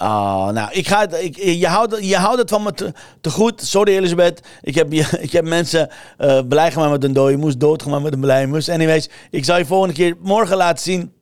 Ah, 0.02 0.48
nou, 0.48 0.68
ik 0.72 0.88
ga, 0.88 1.06
je, 1.34 1.66
houdt, 1.66 1.96
je 2.00 2.16
houdt 2.16 2.38
het 2.38 2.50
van 2.50 2.62
me 2.62 2.72
te, 3.20 3.30
goed. 3.30 3.62
Sorry, 3.62 3.96
Elisabeth. 3.96 4.40
Ik 4.62 4.74
heb, 4.74 4.92
ik 5.26 5.32
heb 5.32 5.44
mensen 5.44 5.88
uh, 6.18 6.40
blij 6.48 6.72
gemaakt 6.72 6.90
met 6.90 7.04
een 7.04 7.12
dode 7.12 7.36
moes, 7.36 7.56
doodgemaakt 7.56 8.02
met 8.02 8.12
een 8.12 8.20
blij 8.20 8.46
moes. 8.46 8.68
Anyways, 8.68 9.08
ik 9.30 9.44
zal 9.44 9.58
je 9.58 9.64
volgende 9.64 9.94
keer 9.94 10.16
morgen 10.20 10.56
laten 10.56 10.82
zien 10.82 11.12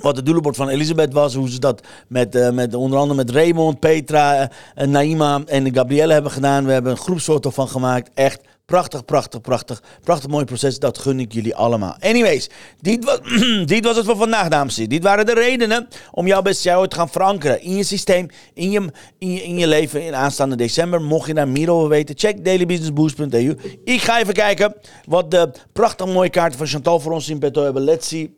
wat 0.00 0.16
het 0.16 0.24
doelenbord 0.24 0.56
van 0.56 0.68
Elisabeth 0.68 1.12
was. 1.12 1.34
Hoe 1.34 1.50
ze 1.50 1.58
dat 1.58 1.86
met, 2.08 2.34
uh, 2.34 2.50
met 2.50 2.74
onder 2.74 2.98
andere 2.98 3.24
met 3.24 3.30
Raymond, 3.30 3.80
Petra, 3.80 4.50
uh, 4.78 4.86
Naima 4.86 5.42
en 5.46 5.74
Gabrielle 5.74 6.12
hebben 6.12 6.30
gedaan. 6.30 6.64
We 6.64 6.72
hebben 6.72 6.92
een 6.92 6.98
groepsfoto 6.98 7.50
van 7.50 7.68
gemaakt. 7.68 8.10
Echt 8.14 8.40
Prachtig, 8.66 9.04
prachtig, 9.04 9.40
prachtig. 9.40 9.82
Prachtig 10.02 10.30
mooi 10.30 10.44
proces. 10.44 10.78
Dat 10.78 10.98
gun 10.98 11.20
ik 11.20 11.32
jullie 11.32 11.54
allemaal. 11.54 11.96
Anyways, 12.00 12.48
dit 12.80 13.04
was, 13.04 13.18
dit 13.74 13.84
was 13.84 13.96
het 13.96 14.06
voor 14.06 14.16
vandaag, 14.16 14.48
dames 14.48 14.74
en 14.74 14.82
heren. 14.82 14.94
Dit 14.98 15.02
waren 15.02 15.26
de 15.26 15.34
redenen 15.34 15.88
om 16.10 16.26
jouw 16.26 16.42
beste 16.42 16.68
jaar 16.68 16.88
te 16.88 16.96
gaan 16.96 17.08
verankeren. 17.08 17.60
In 17.60 17.76
je 17.76 17.84
systeem, 17.84 18.28
in 18.54 18.70
je, 18.70 18.92
in 19.18 19.32
je, 19.32 19.42
in 19.42 19.58
je 19.58 19.66
leven 19.66 20.02
in 20.02 20.14
aanstaande 20.14 20.56
december. 20.56 21.02
Mocht 21.02 21.26
je 21.26 21.34
daar 21.34 21.48
meer 21.48 21.70
over 21.70 21.88
weten, 21.88 22.18
check 22.18 22.44
dailybusinessboost.eu. 22.44 23.56
Ik 23.84 24.00
ga 24.00 24.20
even 24.20 24.34
kijken 24.34 24.74
wat 25.04 25.30
de 25.30 25.50
prachtig 25.72 26.06
mooie 26.06 26.30
kaarten 26.30 26.58
van 26.58 26.66
Chantal 26.66 27.00
voor 27.00 27.12
ons 27.12 27.28
in 27.28 27.38
petto 27.38 27.62
hebben. 27.62 27.82
Let's 27.82 28.08
see. 28.08 28.36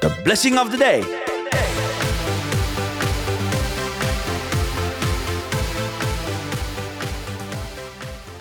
The 0.00 0.20
blessing 0.22 0.60
of 0.60 0.70
the 0.70 0.76
day. 0.76 1.23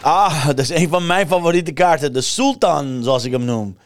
Ah, 0.04 0.46
dat 0.46 0.60
is 0.60 0.70
een 0.70 0.90
van 0.90 1.06
mijn 1.06 1.28
favoriete 1.28 1.72
kaarten. 1.72 2.14
De 2.14 2.22
Sultan, 2.22 3.04
zoals 3.04 3.24
ik 3.24 3.32
hem 3.32 3.46
noem. 3.46 3.78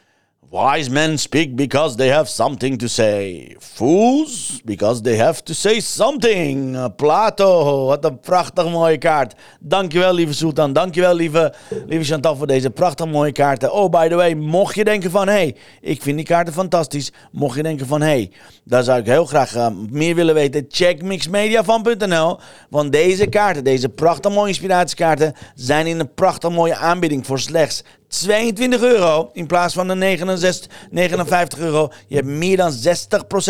Wise 0.50 0.90
men 0.90 1.18
speak 1.18 1.56
because 1.56 1.98
they 1.98 2.08
have 2.08 2.30
something 2.30 2.78
to 2.78 2.88
say. 2.88 3.56
Fools 3.60 4.62
because 4.64 5.02
they 5.02 5.18
have 5.18 5.44
to 5.44 5.54
say 5.54 5.80
something. 5.80 6.78
Plato, 6.96 7.86
wat 7.86 8.06
een 8.06 8.20
prachtig 8.20 8.70
mooie 8.70 8.98
kaart. 8.98 9.34
Dankjewel 9.60 10.14
lieve 10.14 10.34
Sultan, 10.34 10.74
dankjewel 10.74 11.14
lieve, 11.14 11.54
lieve 11.88 12.06
Chantal 12.06 12.36
voor 12.36 12.48
deze 12.48 12.70
prachtig 12.70 13.08
mooie 13.08 13.32
kaarten. 13.32 13.74
Oh, 13.74 13.90
by 13.90 14.08
the 14.08 14.16
way, 14.16 14.34
mocht 14.34 14.76
je 14.76 14.84
denken 14.84 15.12
van... 15.12 15.28
hé, 15.28 15.34
hey, 15.34 15.56
ik 15.82 16.02
vind 16.02 16.18
die 16.18 16.26
kaarten 16.26 16.54
fantastisch. 16.54 17.12
Mocht 17.32 17.56
je 17.56 17.64
denken 17.64 17.88
van... 17.88 18.02
hé, 18.02 18.08
hey, 18.08 18.32
daar 18.64 18.84
zou 18.84 19.00
ik 19.00 19.06
heel 19.06 19.26
graag 19.26 19.56
uh, 19.56 19.68
meer 19.90 20.16
willen 20.16 20.34
weten. 20.34 20.66
Check 20.70 21.02
mixmediafan.nl. 21.02 22.40
Want 22.70 22.92
deze 22.92 23.28
kaarten, 23.28 23.64
deze 23.64 23.90
prachtig 23.90 24.32
mooie 24.32 24.48
inspiratiekaarten... 24.48 25.34
zijn 25.56 25.88
in 25.88 26.00
een 26.00 26.14
prachtig 26.14 26.52
mooie 26.52 26.76
aanbieding 26.76 27.26
voor 27.26 27.40
slechts 27.40 27.84
22 28.08 28.82
euro 28.82 29.30
in 29.34 29.48
plaats 29.48 29.74
van 29.74 29.88
de 29.88 29.96
69, 29.96 30.72
59 30.90 31.60
euro. 31.60 31.92
Je 32.08 32.16
hebt 32.16 32.28
meer 32.28 32.58
dan 32.58 32.74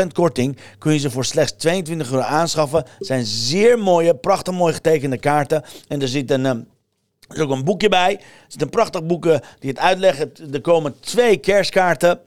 60% 0.03 0.07
korting. 0.13 0.57
Kun 0.77 0.93
je 0.93 0.99
ze 0.99 1.11
voor 1.11 1.25
slechts 1.25 1.51
22 1.57 2.11
euro 2.11 2.23
aanschaffen. 2.23 2.85
zijn 2.99 3.25
zeer 3.25 3.79
mooie, 3.79 4.15
prachtig 4.15 4.53
mooi 4.53 4.73
getekende 4.73 5.17
kaarten. 5.17 5.63
En 5.87 6.01
er 6.01 6.07
zit 6.07 6.31
een... 6.31 6.45
Ehm, 6.45 6.59
er 7.27 7.43
ook 7.43 7.51
een 7.51 7.63
boekje 7.63 7.89
bij. 7.89 8.13
Er 8.13 8.21
zit 8.47 8.61
een 8.61 8.69
prachtig 8.69 9.05
boekje 9.05 9.41
die 9.59 9.69
het 9.69 9.79
uitlegt. 9.79 10.53
Er 10.53 10.61
komen 10.61 10.99
twee 10.99 11.37
kerstkaarten. 11.37 12.19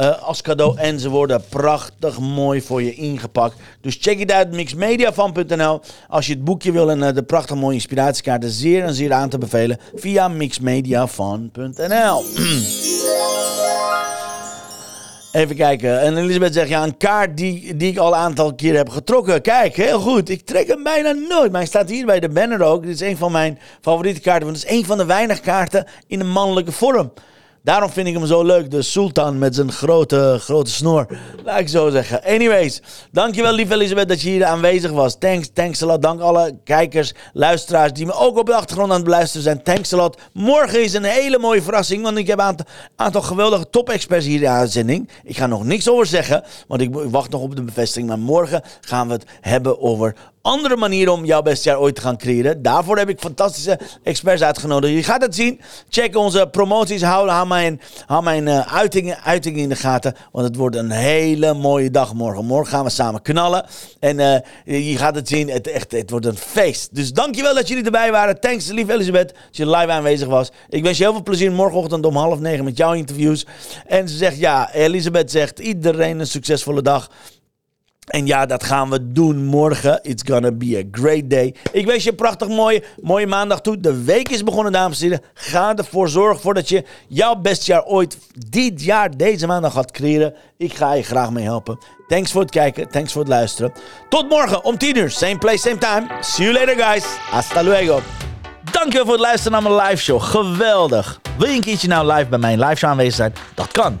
Eh, 0.00 0.22
als 0.22 0.42
cadeau. 0.42 0.76
En 0.78 1.00
ze 1.00 1.08
worden 1.08 1.42
prachtig 1.48 2.18
mooi 2.18 2.62
voor 2.62 2.82
je 2.82 2.94
ingepakt. 2.94 3.56
Dus 3.80 3.98
check 4.00 4.18
het 4.18 4.32
uit, 4.32 4.52
mixmediafan.nl. 4.52 5.80
Als 6.08 6.26
je 6.26 6.32
het 6.32 6.44
boekje 6.44 6.72
wil 6.72 6.90
en 6.90 7.02
eh, 7.02 7.14
de 7.14 7.22
prachtig 7.22 7.56
mooie 7.56 7.74
inspiratiekaarten, 7.74 8.50
zeer 8.50 8.84
en 8.84 8.94
zeer 8.94 9.12
aan 9.12 9.28
te 9.28 9.38
bevelen 9.38 9.78
via 9.94 10.28
mixmediafan.nl. 10.28 12.24
Even 15.32 15.56
kijken. 15.56 16.00
En 16.00 16.16
Elisabeth 16.16 16.54
zegt, 16.54 16.68
ja, 16.68 16.82
een 16.82 16.96
kaart 16.96 17.36
die, 17.36 17.76
die 17.76 17.90
ik 17.90 17.98
al 17.98 18.12
een 18.12 18.18
aantal 18.18 18.54
keer 18.54 18.76
heb 18.76 18.88
getrokken. 18.88 19.42
Kijk, 19.42 19.76
heel 19.76 20.00
goed. 20.00 20.28
Ik 20.28 20.46
trek 20.46 20.68
hem 20.68 20.82
bijna 20.82 21.12
nooit. 21.12 21.50
Maar 21.50 21.60
hij 21.60 21.68
staat 21.68 21.88
hier 21.88 22.06
bij 22.06 22.20
de 22.20 22.28
banner 22.28 22.62
ook. 22.62 22.82
Dit 22.82 22.94
is 22.94 23.00
een 23.00 23.16
van 23.16 23.32
mijn 23.32 23.58
favoriete 23.80 24.20
kaarten. 24.20 24.44
Want 24.46 24.62
het 24.62 24.70
is 24.70 24.78
een 24.78 24.84
van 24.84 24.98
de 24.98 25.04
weinig 25.04 25.40
kaarten 25.40 25.86
in 26.06 26.20
een 26.20 26.30
mannelijke 26.30 26.72
vorm. 26.72 27.12
Daarom 27.62 27.90
vind 27.90 28.06
ik 28.06 28.14
hem 28.14 28.26
zo 28.26 28.42
leuk. 28.42 28.70
De 28.70 28.82
sultan 28.82 29.38
met 29.38 29.54
zijn 29.54 29.72
grote, 29.72 30.36
grote 30.40 30.70
snor. 30.70 31.06
Laat 31.44 31.58
ik 31.58 31.68
zo 31.68 31.90
zeggen. 31.90 32.24
Anyways, 32.24 32.80
dankjewel 33.12 33.52
lieve 33.52 33.74
Elisabeth 33.74 34.08
dat 34.08 34.20
je 34.20 34.28
hier 34.28 34.44
aanwezig 34.44 34.90
was. 34.90 35.16
Thanks, 35.18 35.50
thanks 35.52 35.82
a 35.82 35.86
lot. 35.86 36.02
Dank 36.02 36.20
alle 36.20 36.58
kijkers, 36.64 37.12
luisteraars 37.32 37.92
die 37.92 38.06
me 38.06 38.12
ook 38.12 38.38
op 38.38 38.46
de 38.46 38.54
achtergrond 38.54 38.90
aan 38.90 38.96
het 38.96 39.04
beluisteren 39.04 39.42
zijn. 39.42 39.62
Thanks 39.62 39.92
a 39.92 39.96
lot. 39.96 40.20
Morgen 40.32 40.82
is 40.82 40.92
een 40.92 41.04
hele 41.04 41.38
mooie 41.38 41.62
verrassing, 41.62 42.02
want 42.02 42.18
ik 42.18 42.26
heb 42.26 42.38
een 42.38 42.58
aantal, 42.96 43.22
geweldige 43.22 43.70
top-experts 43.70 44.26
hier 44.26 44.34
in 44.34 44.40
de 44.40 44.48
uitzending. 44.48 45.08
Ik 45.24 45.36
ga 45.36 45.46
nog 45.46 45.64
niks 45.64 45.88
over 45.88 46.06
zeggen, 46.06 46.44
want 46.68 46.80
ik 46.80 46.94
wacht 46.94 47.30
nog 47.30 47.40
op 47.40 47.56
de 47.56 47.62
bevestiging. 47.62 48.08
Maar 48.08 48.18
morgen 48.18 48.62
gaan 48.80 49.06
we 49.06 49.12
het 49.12 49.24
hebben 49.40 49.80
over 49.80 50.14
andere 50.42 50.76
manieren 50.76 51.12
om 51.12 51.24
jouw 51.24 51.42
beste 51.42 51.68
jaar 51.68 51.78
ooit 51.78 51.94
te 51.94 52.00
gaan 52.00 52.16
creëren. 52.16 52.62
Daarvoor 52.62 52.98
heb 52.98 53.08
ik 53.08 53.20
fantastische 53.20 53.78
experts 54.02 54.42
uitgenodigd. 54.42 54.94
Je 54.94 55.02
gaat 55.02 55.22
het 55.22 55.34
zien. 55.34 55.60
Check 55.88 56.16
onze 56.16 56.48
promoties. 56.50 57.02
Hou, 57.02 57.46
mijn, 57.46 57.80
hou 58.06 58.22
mijn 58.22 58.46
uh, 58.46 58.74
uitingen, 58.74 59.22
uitingen 59.22 59.60
in 59.60 59.68
de 59.68 59.76
gaten. 59.76 60.14
Want 60.32 60.46
het 60.46 60.56
wordt 60.56 60.76
een 60.76 60.90
hele 60.90 61.54
mooie 61.54 61.90
dag 61.90 62.14
morgen. 62.14 62.44
Morgen 62.44 62.72
gaan 62.72 62.84
we 62.84 62.90
samen 62.90 63.22
knallen. 63.22 63.66
En 63.98 64.18
uh, 64.18 64.88
je 64.90 64.96
gaat 64.96 65.14
het 65.14 65.28
zien. 65.28 65.50
Het, 65.50 65.66
echt, 65.66 65.92
het 65.92 66.10
wordt 66.10 66.26
een 66.26 66.36
feest. 66.36 66.94
Dus 66.94 67.12
dankjewel 67.12 67.54
dat 67.54 67.68
jullie 67.68 67.84
erbij 67.84 68.10
waren. 68.10 68.40
Thanks, 68.40 68.66
lief 68.66 68.88
Elisabeth, 68.88 69.28
dat 69.28 69.56
je 69.56 69.70
live 69.70 69.90
aanwezig 69.90 70.28
was. 70.28 70.50
Ik 70.68 70.82
wens 70.82 70.98
je 70.98 71.04
heel 71.04 71.12
veel 71.12 71.22
plezier 71.22 71.52
morgenochtend 71.52 72.06
om 72.06 72.16
half 72.16 72.38
negen 72.38 72.64
met 72.64 72.76
jouw 72.76 72.92
interviews. 72.92 73.46
En 73.86 74.08
ze 74.08 74.16
zegt, 74.16 74.38
ja, 74.38 74.72
Elisabeth 74.72 75.30
zegt, 75.30 75.58
iedereen 75.58 76.18
een 76.18 76.26
succesvolle 76.26 76.82
dag. 76.82 77.10
En 78.10 78.26
ja, 78.26 78.46
dat 78.46 78.64
gaan 78.64 78.90
we 78.90 79.12
doen 79.12 79.44
morgen. 79.44 80.00
It's 80.02 80.22
gonna 80.26 80.52
be 80.52 80.76
a 80.84 80.98
great 81.00 81.30
day. 81.30 81.54
Ik 81.72 81.86
wens 81.86 82.04
je 82.04 82.10
een 82.10 82.16
prachtig 82.16 82.48
mooie, 82.48 82.82
mooie 83.00 83.26
maandag 83.26 83.60
toe. 83.60 83.80
De 83.80 84.04
week 84.04 84.28
is 84.28 84.44
begonnen, 84.44 84.72
dames 84.72 85.00
en 85.00 85.08
heren. 85.08 85.24
Ga 85.34 85.76
ervoor 85.76 86.08
zorgen 86.08 86.40
voor 86.40 86.54
dat 86.54 86.68
je 86.68 86.84
jouw 87.08 87.34
beste 87.34 87.70
jaar 87.70 87.84
ooit 87.84 88.18
dit 88.48 88.82
jaar, 88.82 89.16
deze 89.16 89.46
maandag 89.46 89.72
gaat 89.72 89.90
creëren. 89.90 90.34
Ik 90.56 90.74
ga 90.74 90.94
je 90.94 91.02
graag 91.02 91.30
mee 91.30 91.44
helpen. 91.44 91.78
Thanks 92.08 92.32
voor 92.32 92.40
het 92.40 92.50
kijken. 92.50 92.88
Thanks 92.88 93.12
voor 93.12 93.20
het 93.20 93.30
luisteren. 93.30 93.72
Tot 94.08 94.28
morgen 94.28 94.64
om 94.64 94.78
10 94.78 94.96
uur. 94.96 95.10
Same 95.10 95.38
place, 95.38 95.58
same 95.58 95.78
time. 95.78 96.06
See 96.20 96.44
you 96.44 96.58
later, 96.58 96.84
guys. 96.84 97.04
Hasta 97.30 97.62
luego. 97.62 98.00
Dankjewel 98.70 99.04
voor 99.04 99.14
het 99.14 99.22
luisteren 99.22 99.62
naar 99.62 99.72
mijn 99.72 99.88
live 99.88 100.02
show. 100.02 100.22
Geweldig. 100.22 101.20
Wil 101.38 101.48
je 101.48 101.54
een 101.54 101.60
keertje 101.60 101.88
nou 101.88 102.12
live 102.12 102.28
bij 102.28 102.38
mijn 102.38 102.58
live 102.58 102.74
show 102.74 102.90
aanwezig 102.90 103.14
zijn? 103.14 103.34
Dat 103.54 103.72
kan. 103.72 104.00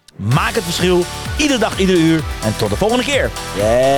Maak 0.21 0.53
het 0.53 0.63
verschil, 0.63 1.05
iedere 1.37 1.59
dag, 1.59 1.79
ieder 1.79 1.95
uur. 1.95 2.23
En 2.43 2.57
tot 2.57 2.69
de 2.69 2.75
volgende 2.75 3.03
keer. 3.03 3.29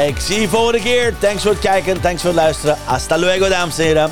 Ik 0.08 0.20
zie 0.20 0.42
je 0.42 0.48
volgende 0.48 0.82
keer. 0.82 1.18
Thanks 1.18 1.42
voor 1.42 1.52
het 1.52 1.60
kijken, 1.60 2.02
thanks 2.02 2.22
voor 2.22 2.32
het 2.32 2.40
luisteren. 2.40 2.78
Hasta 2.84 3.18
luego, 3.18 3.50
dames 3.50 3.78
en 3.78 3.86
heren. 3.86 4.12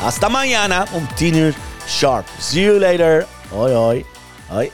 Hasta 0.00 0.28
mañana 0.28 0.92
om 0.92 1.08
10 1.14 1.34
uur 1.34 1.54
sharp. 1.88 2.26
See 2.38 2.62
you 2.62 2.78
later. 2.78 3.26
Hoi, 3.48 3.72
hoi. 3.72 4.04
Hoi. 4.46 4.70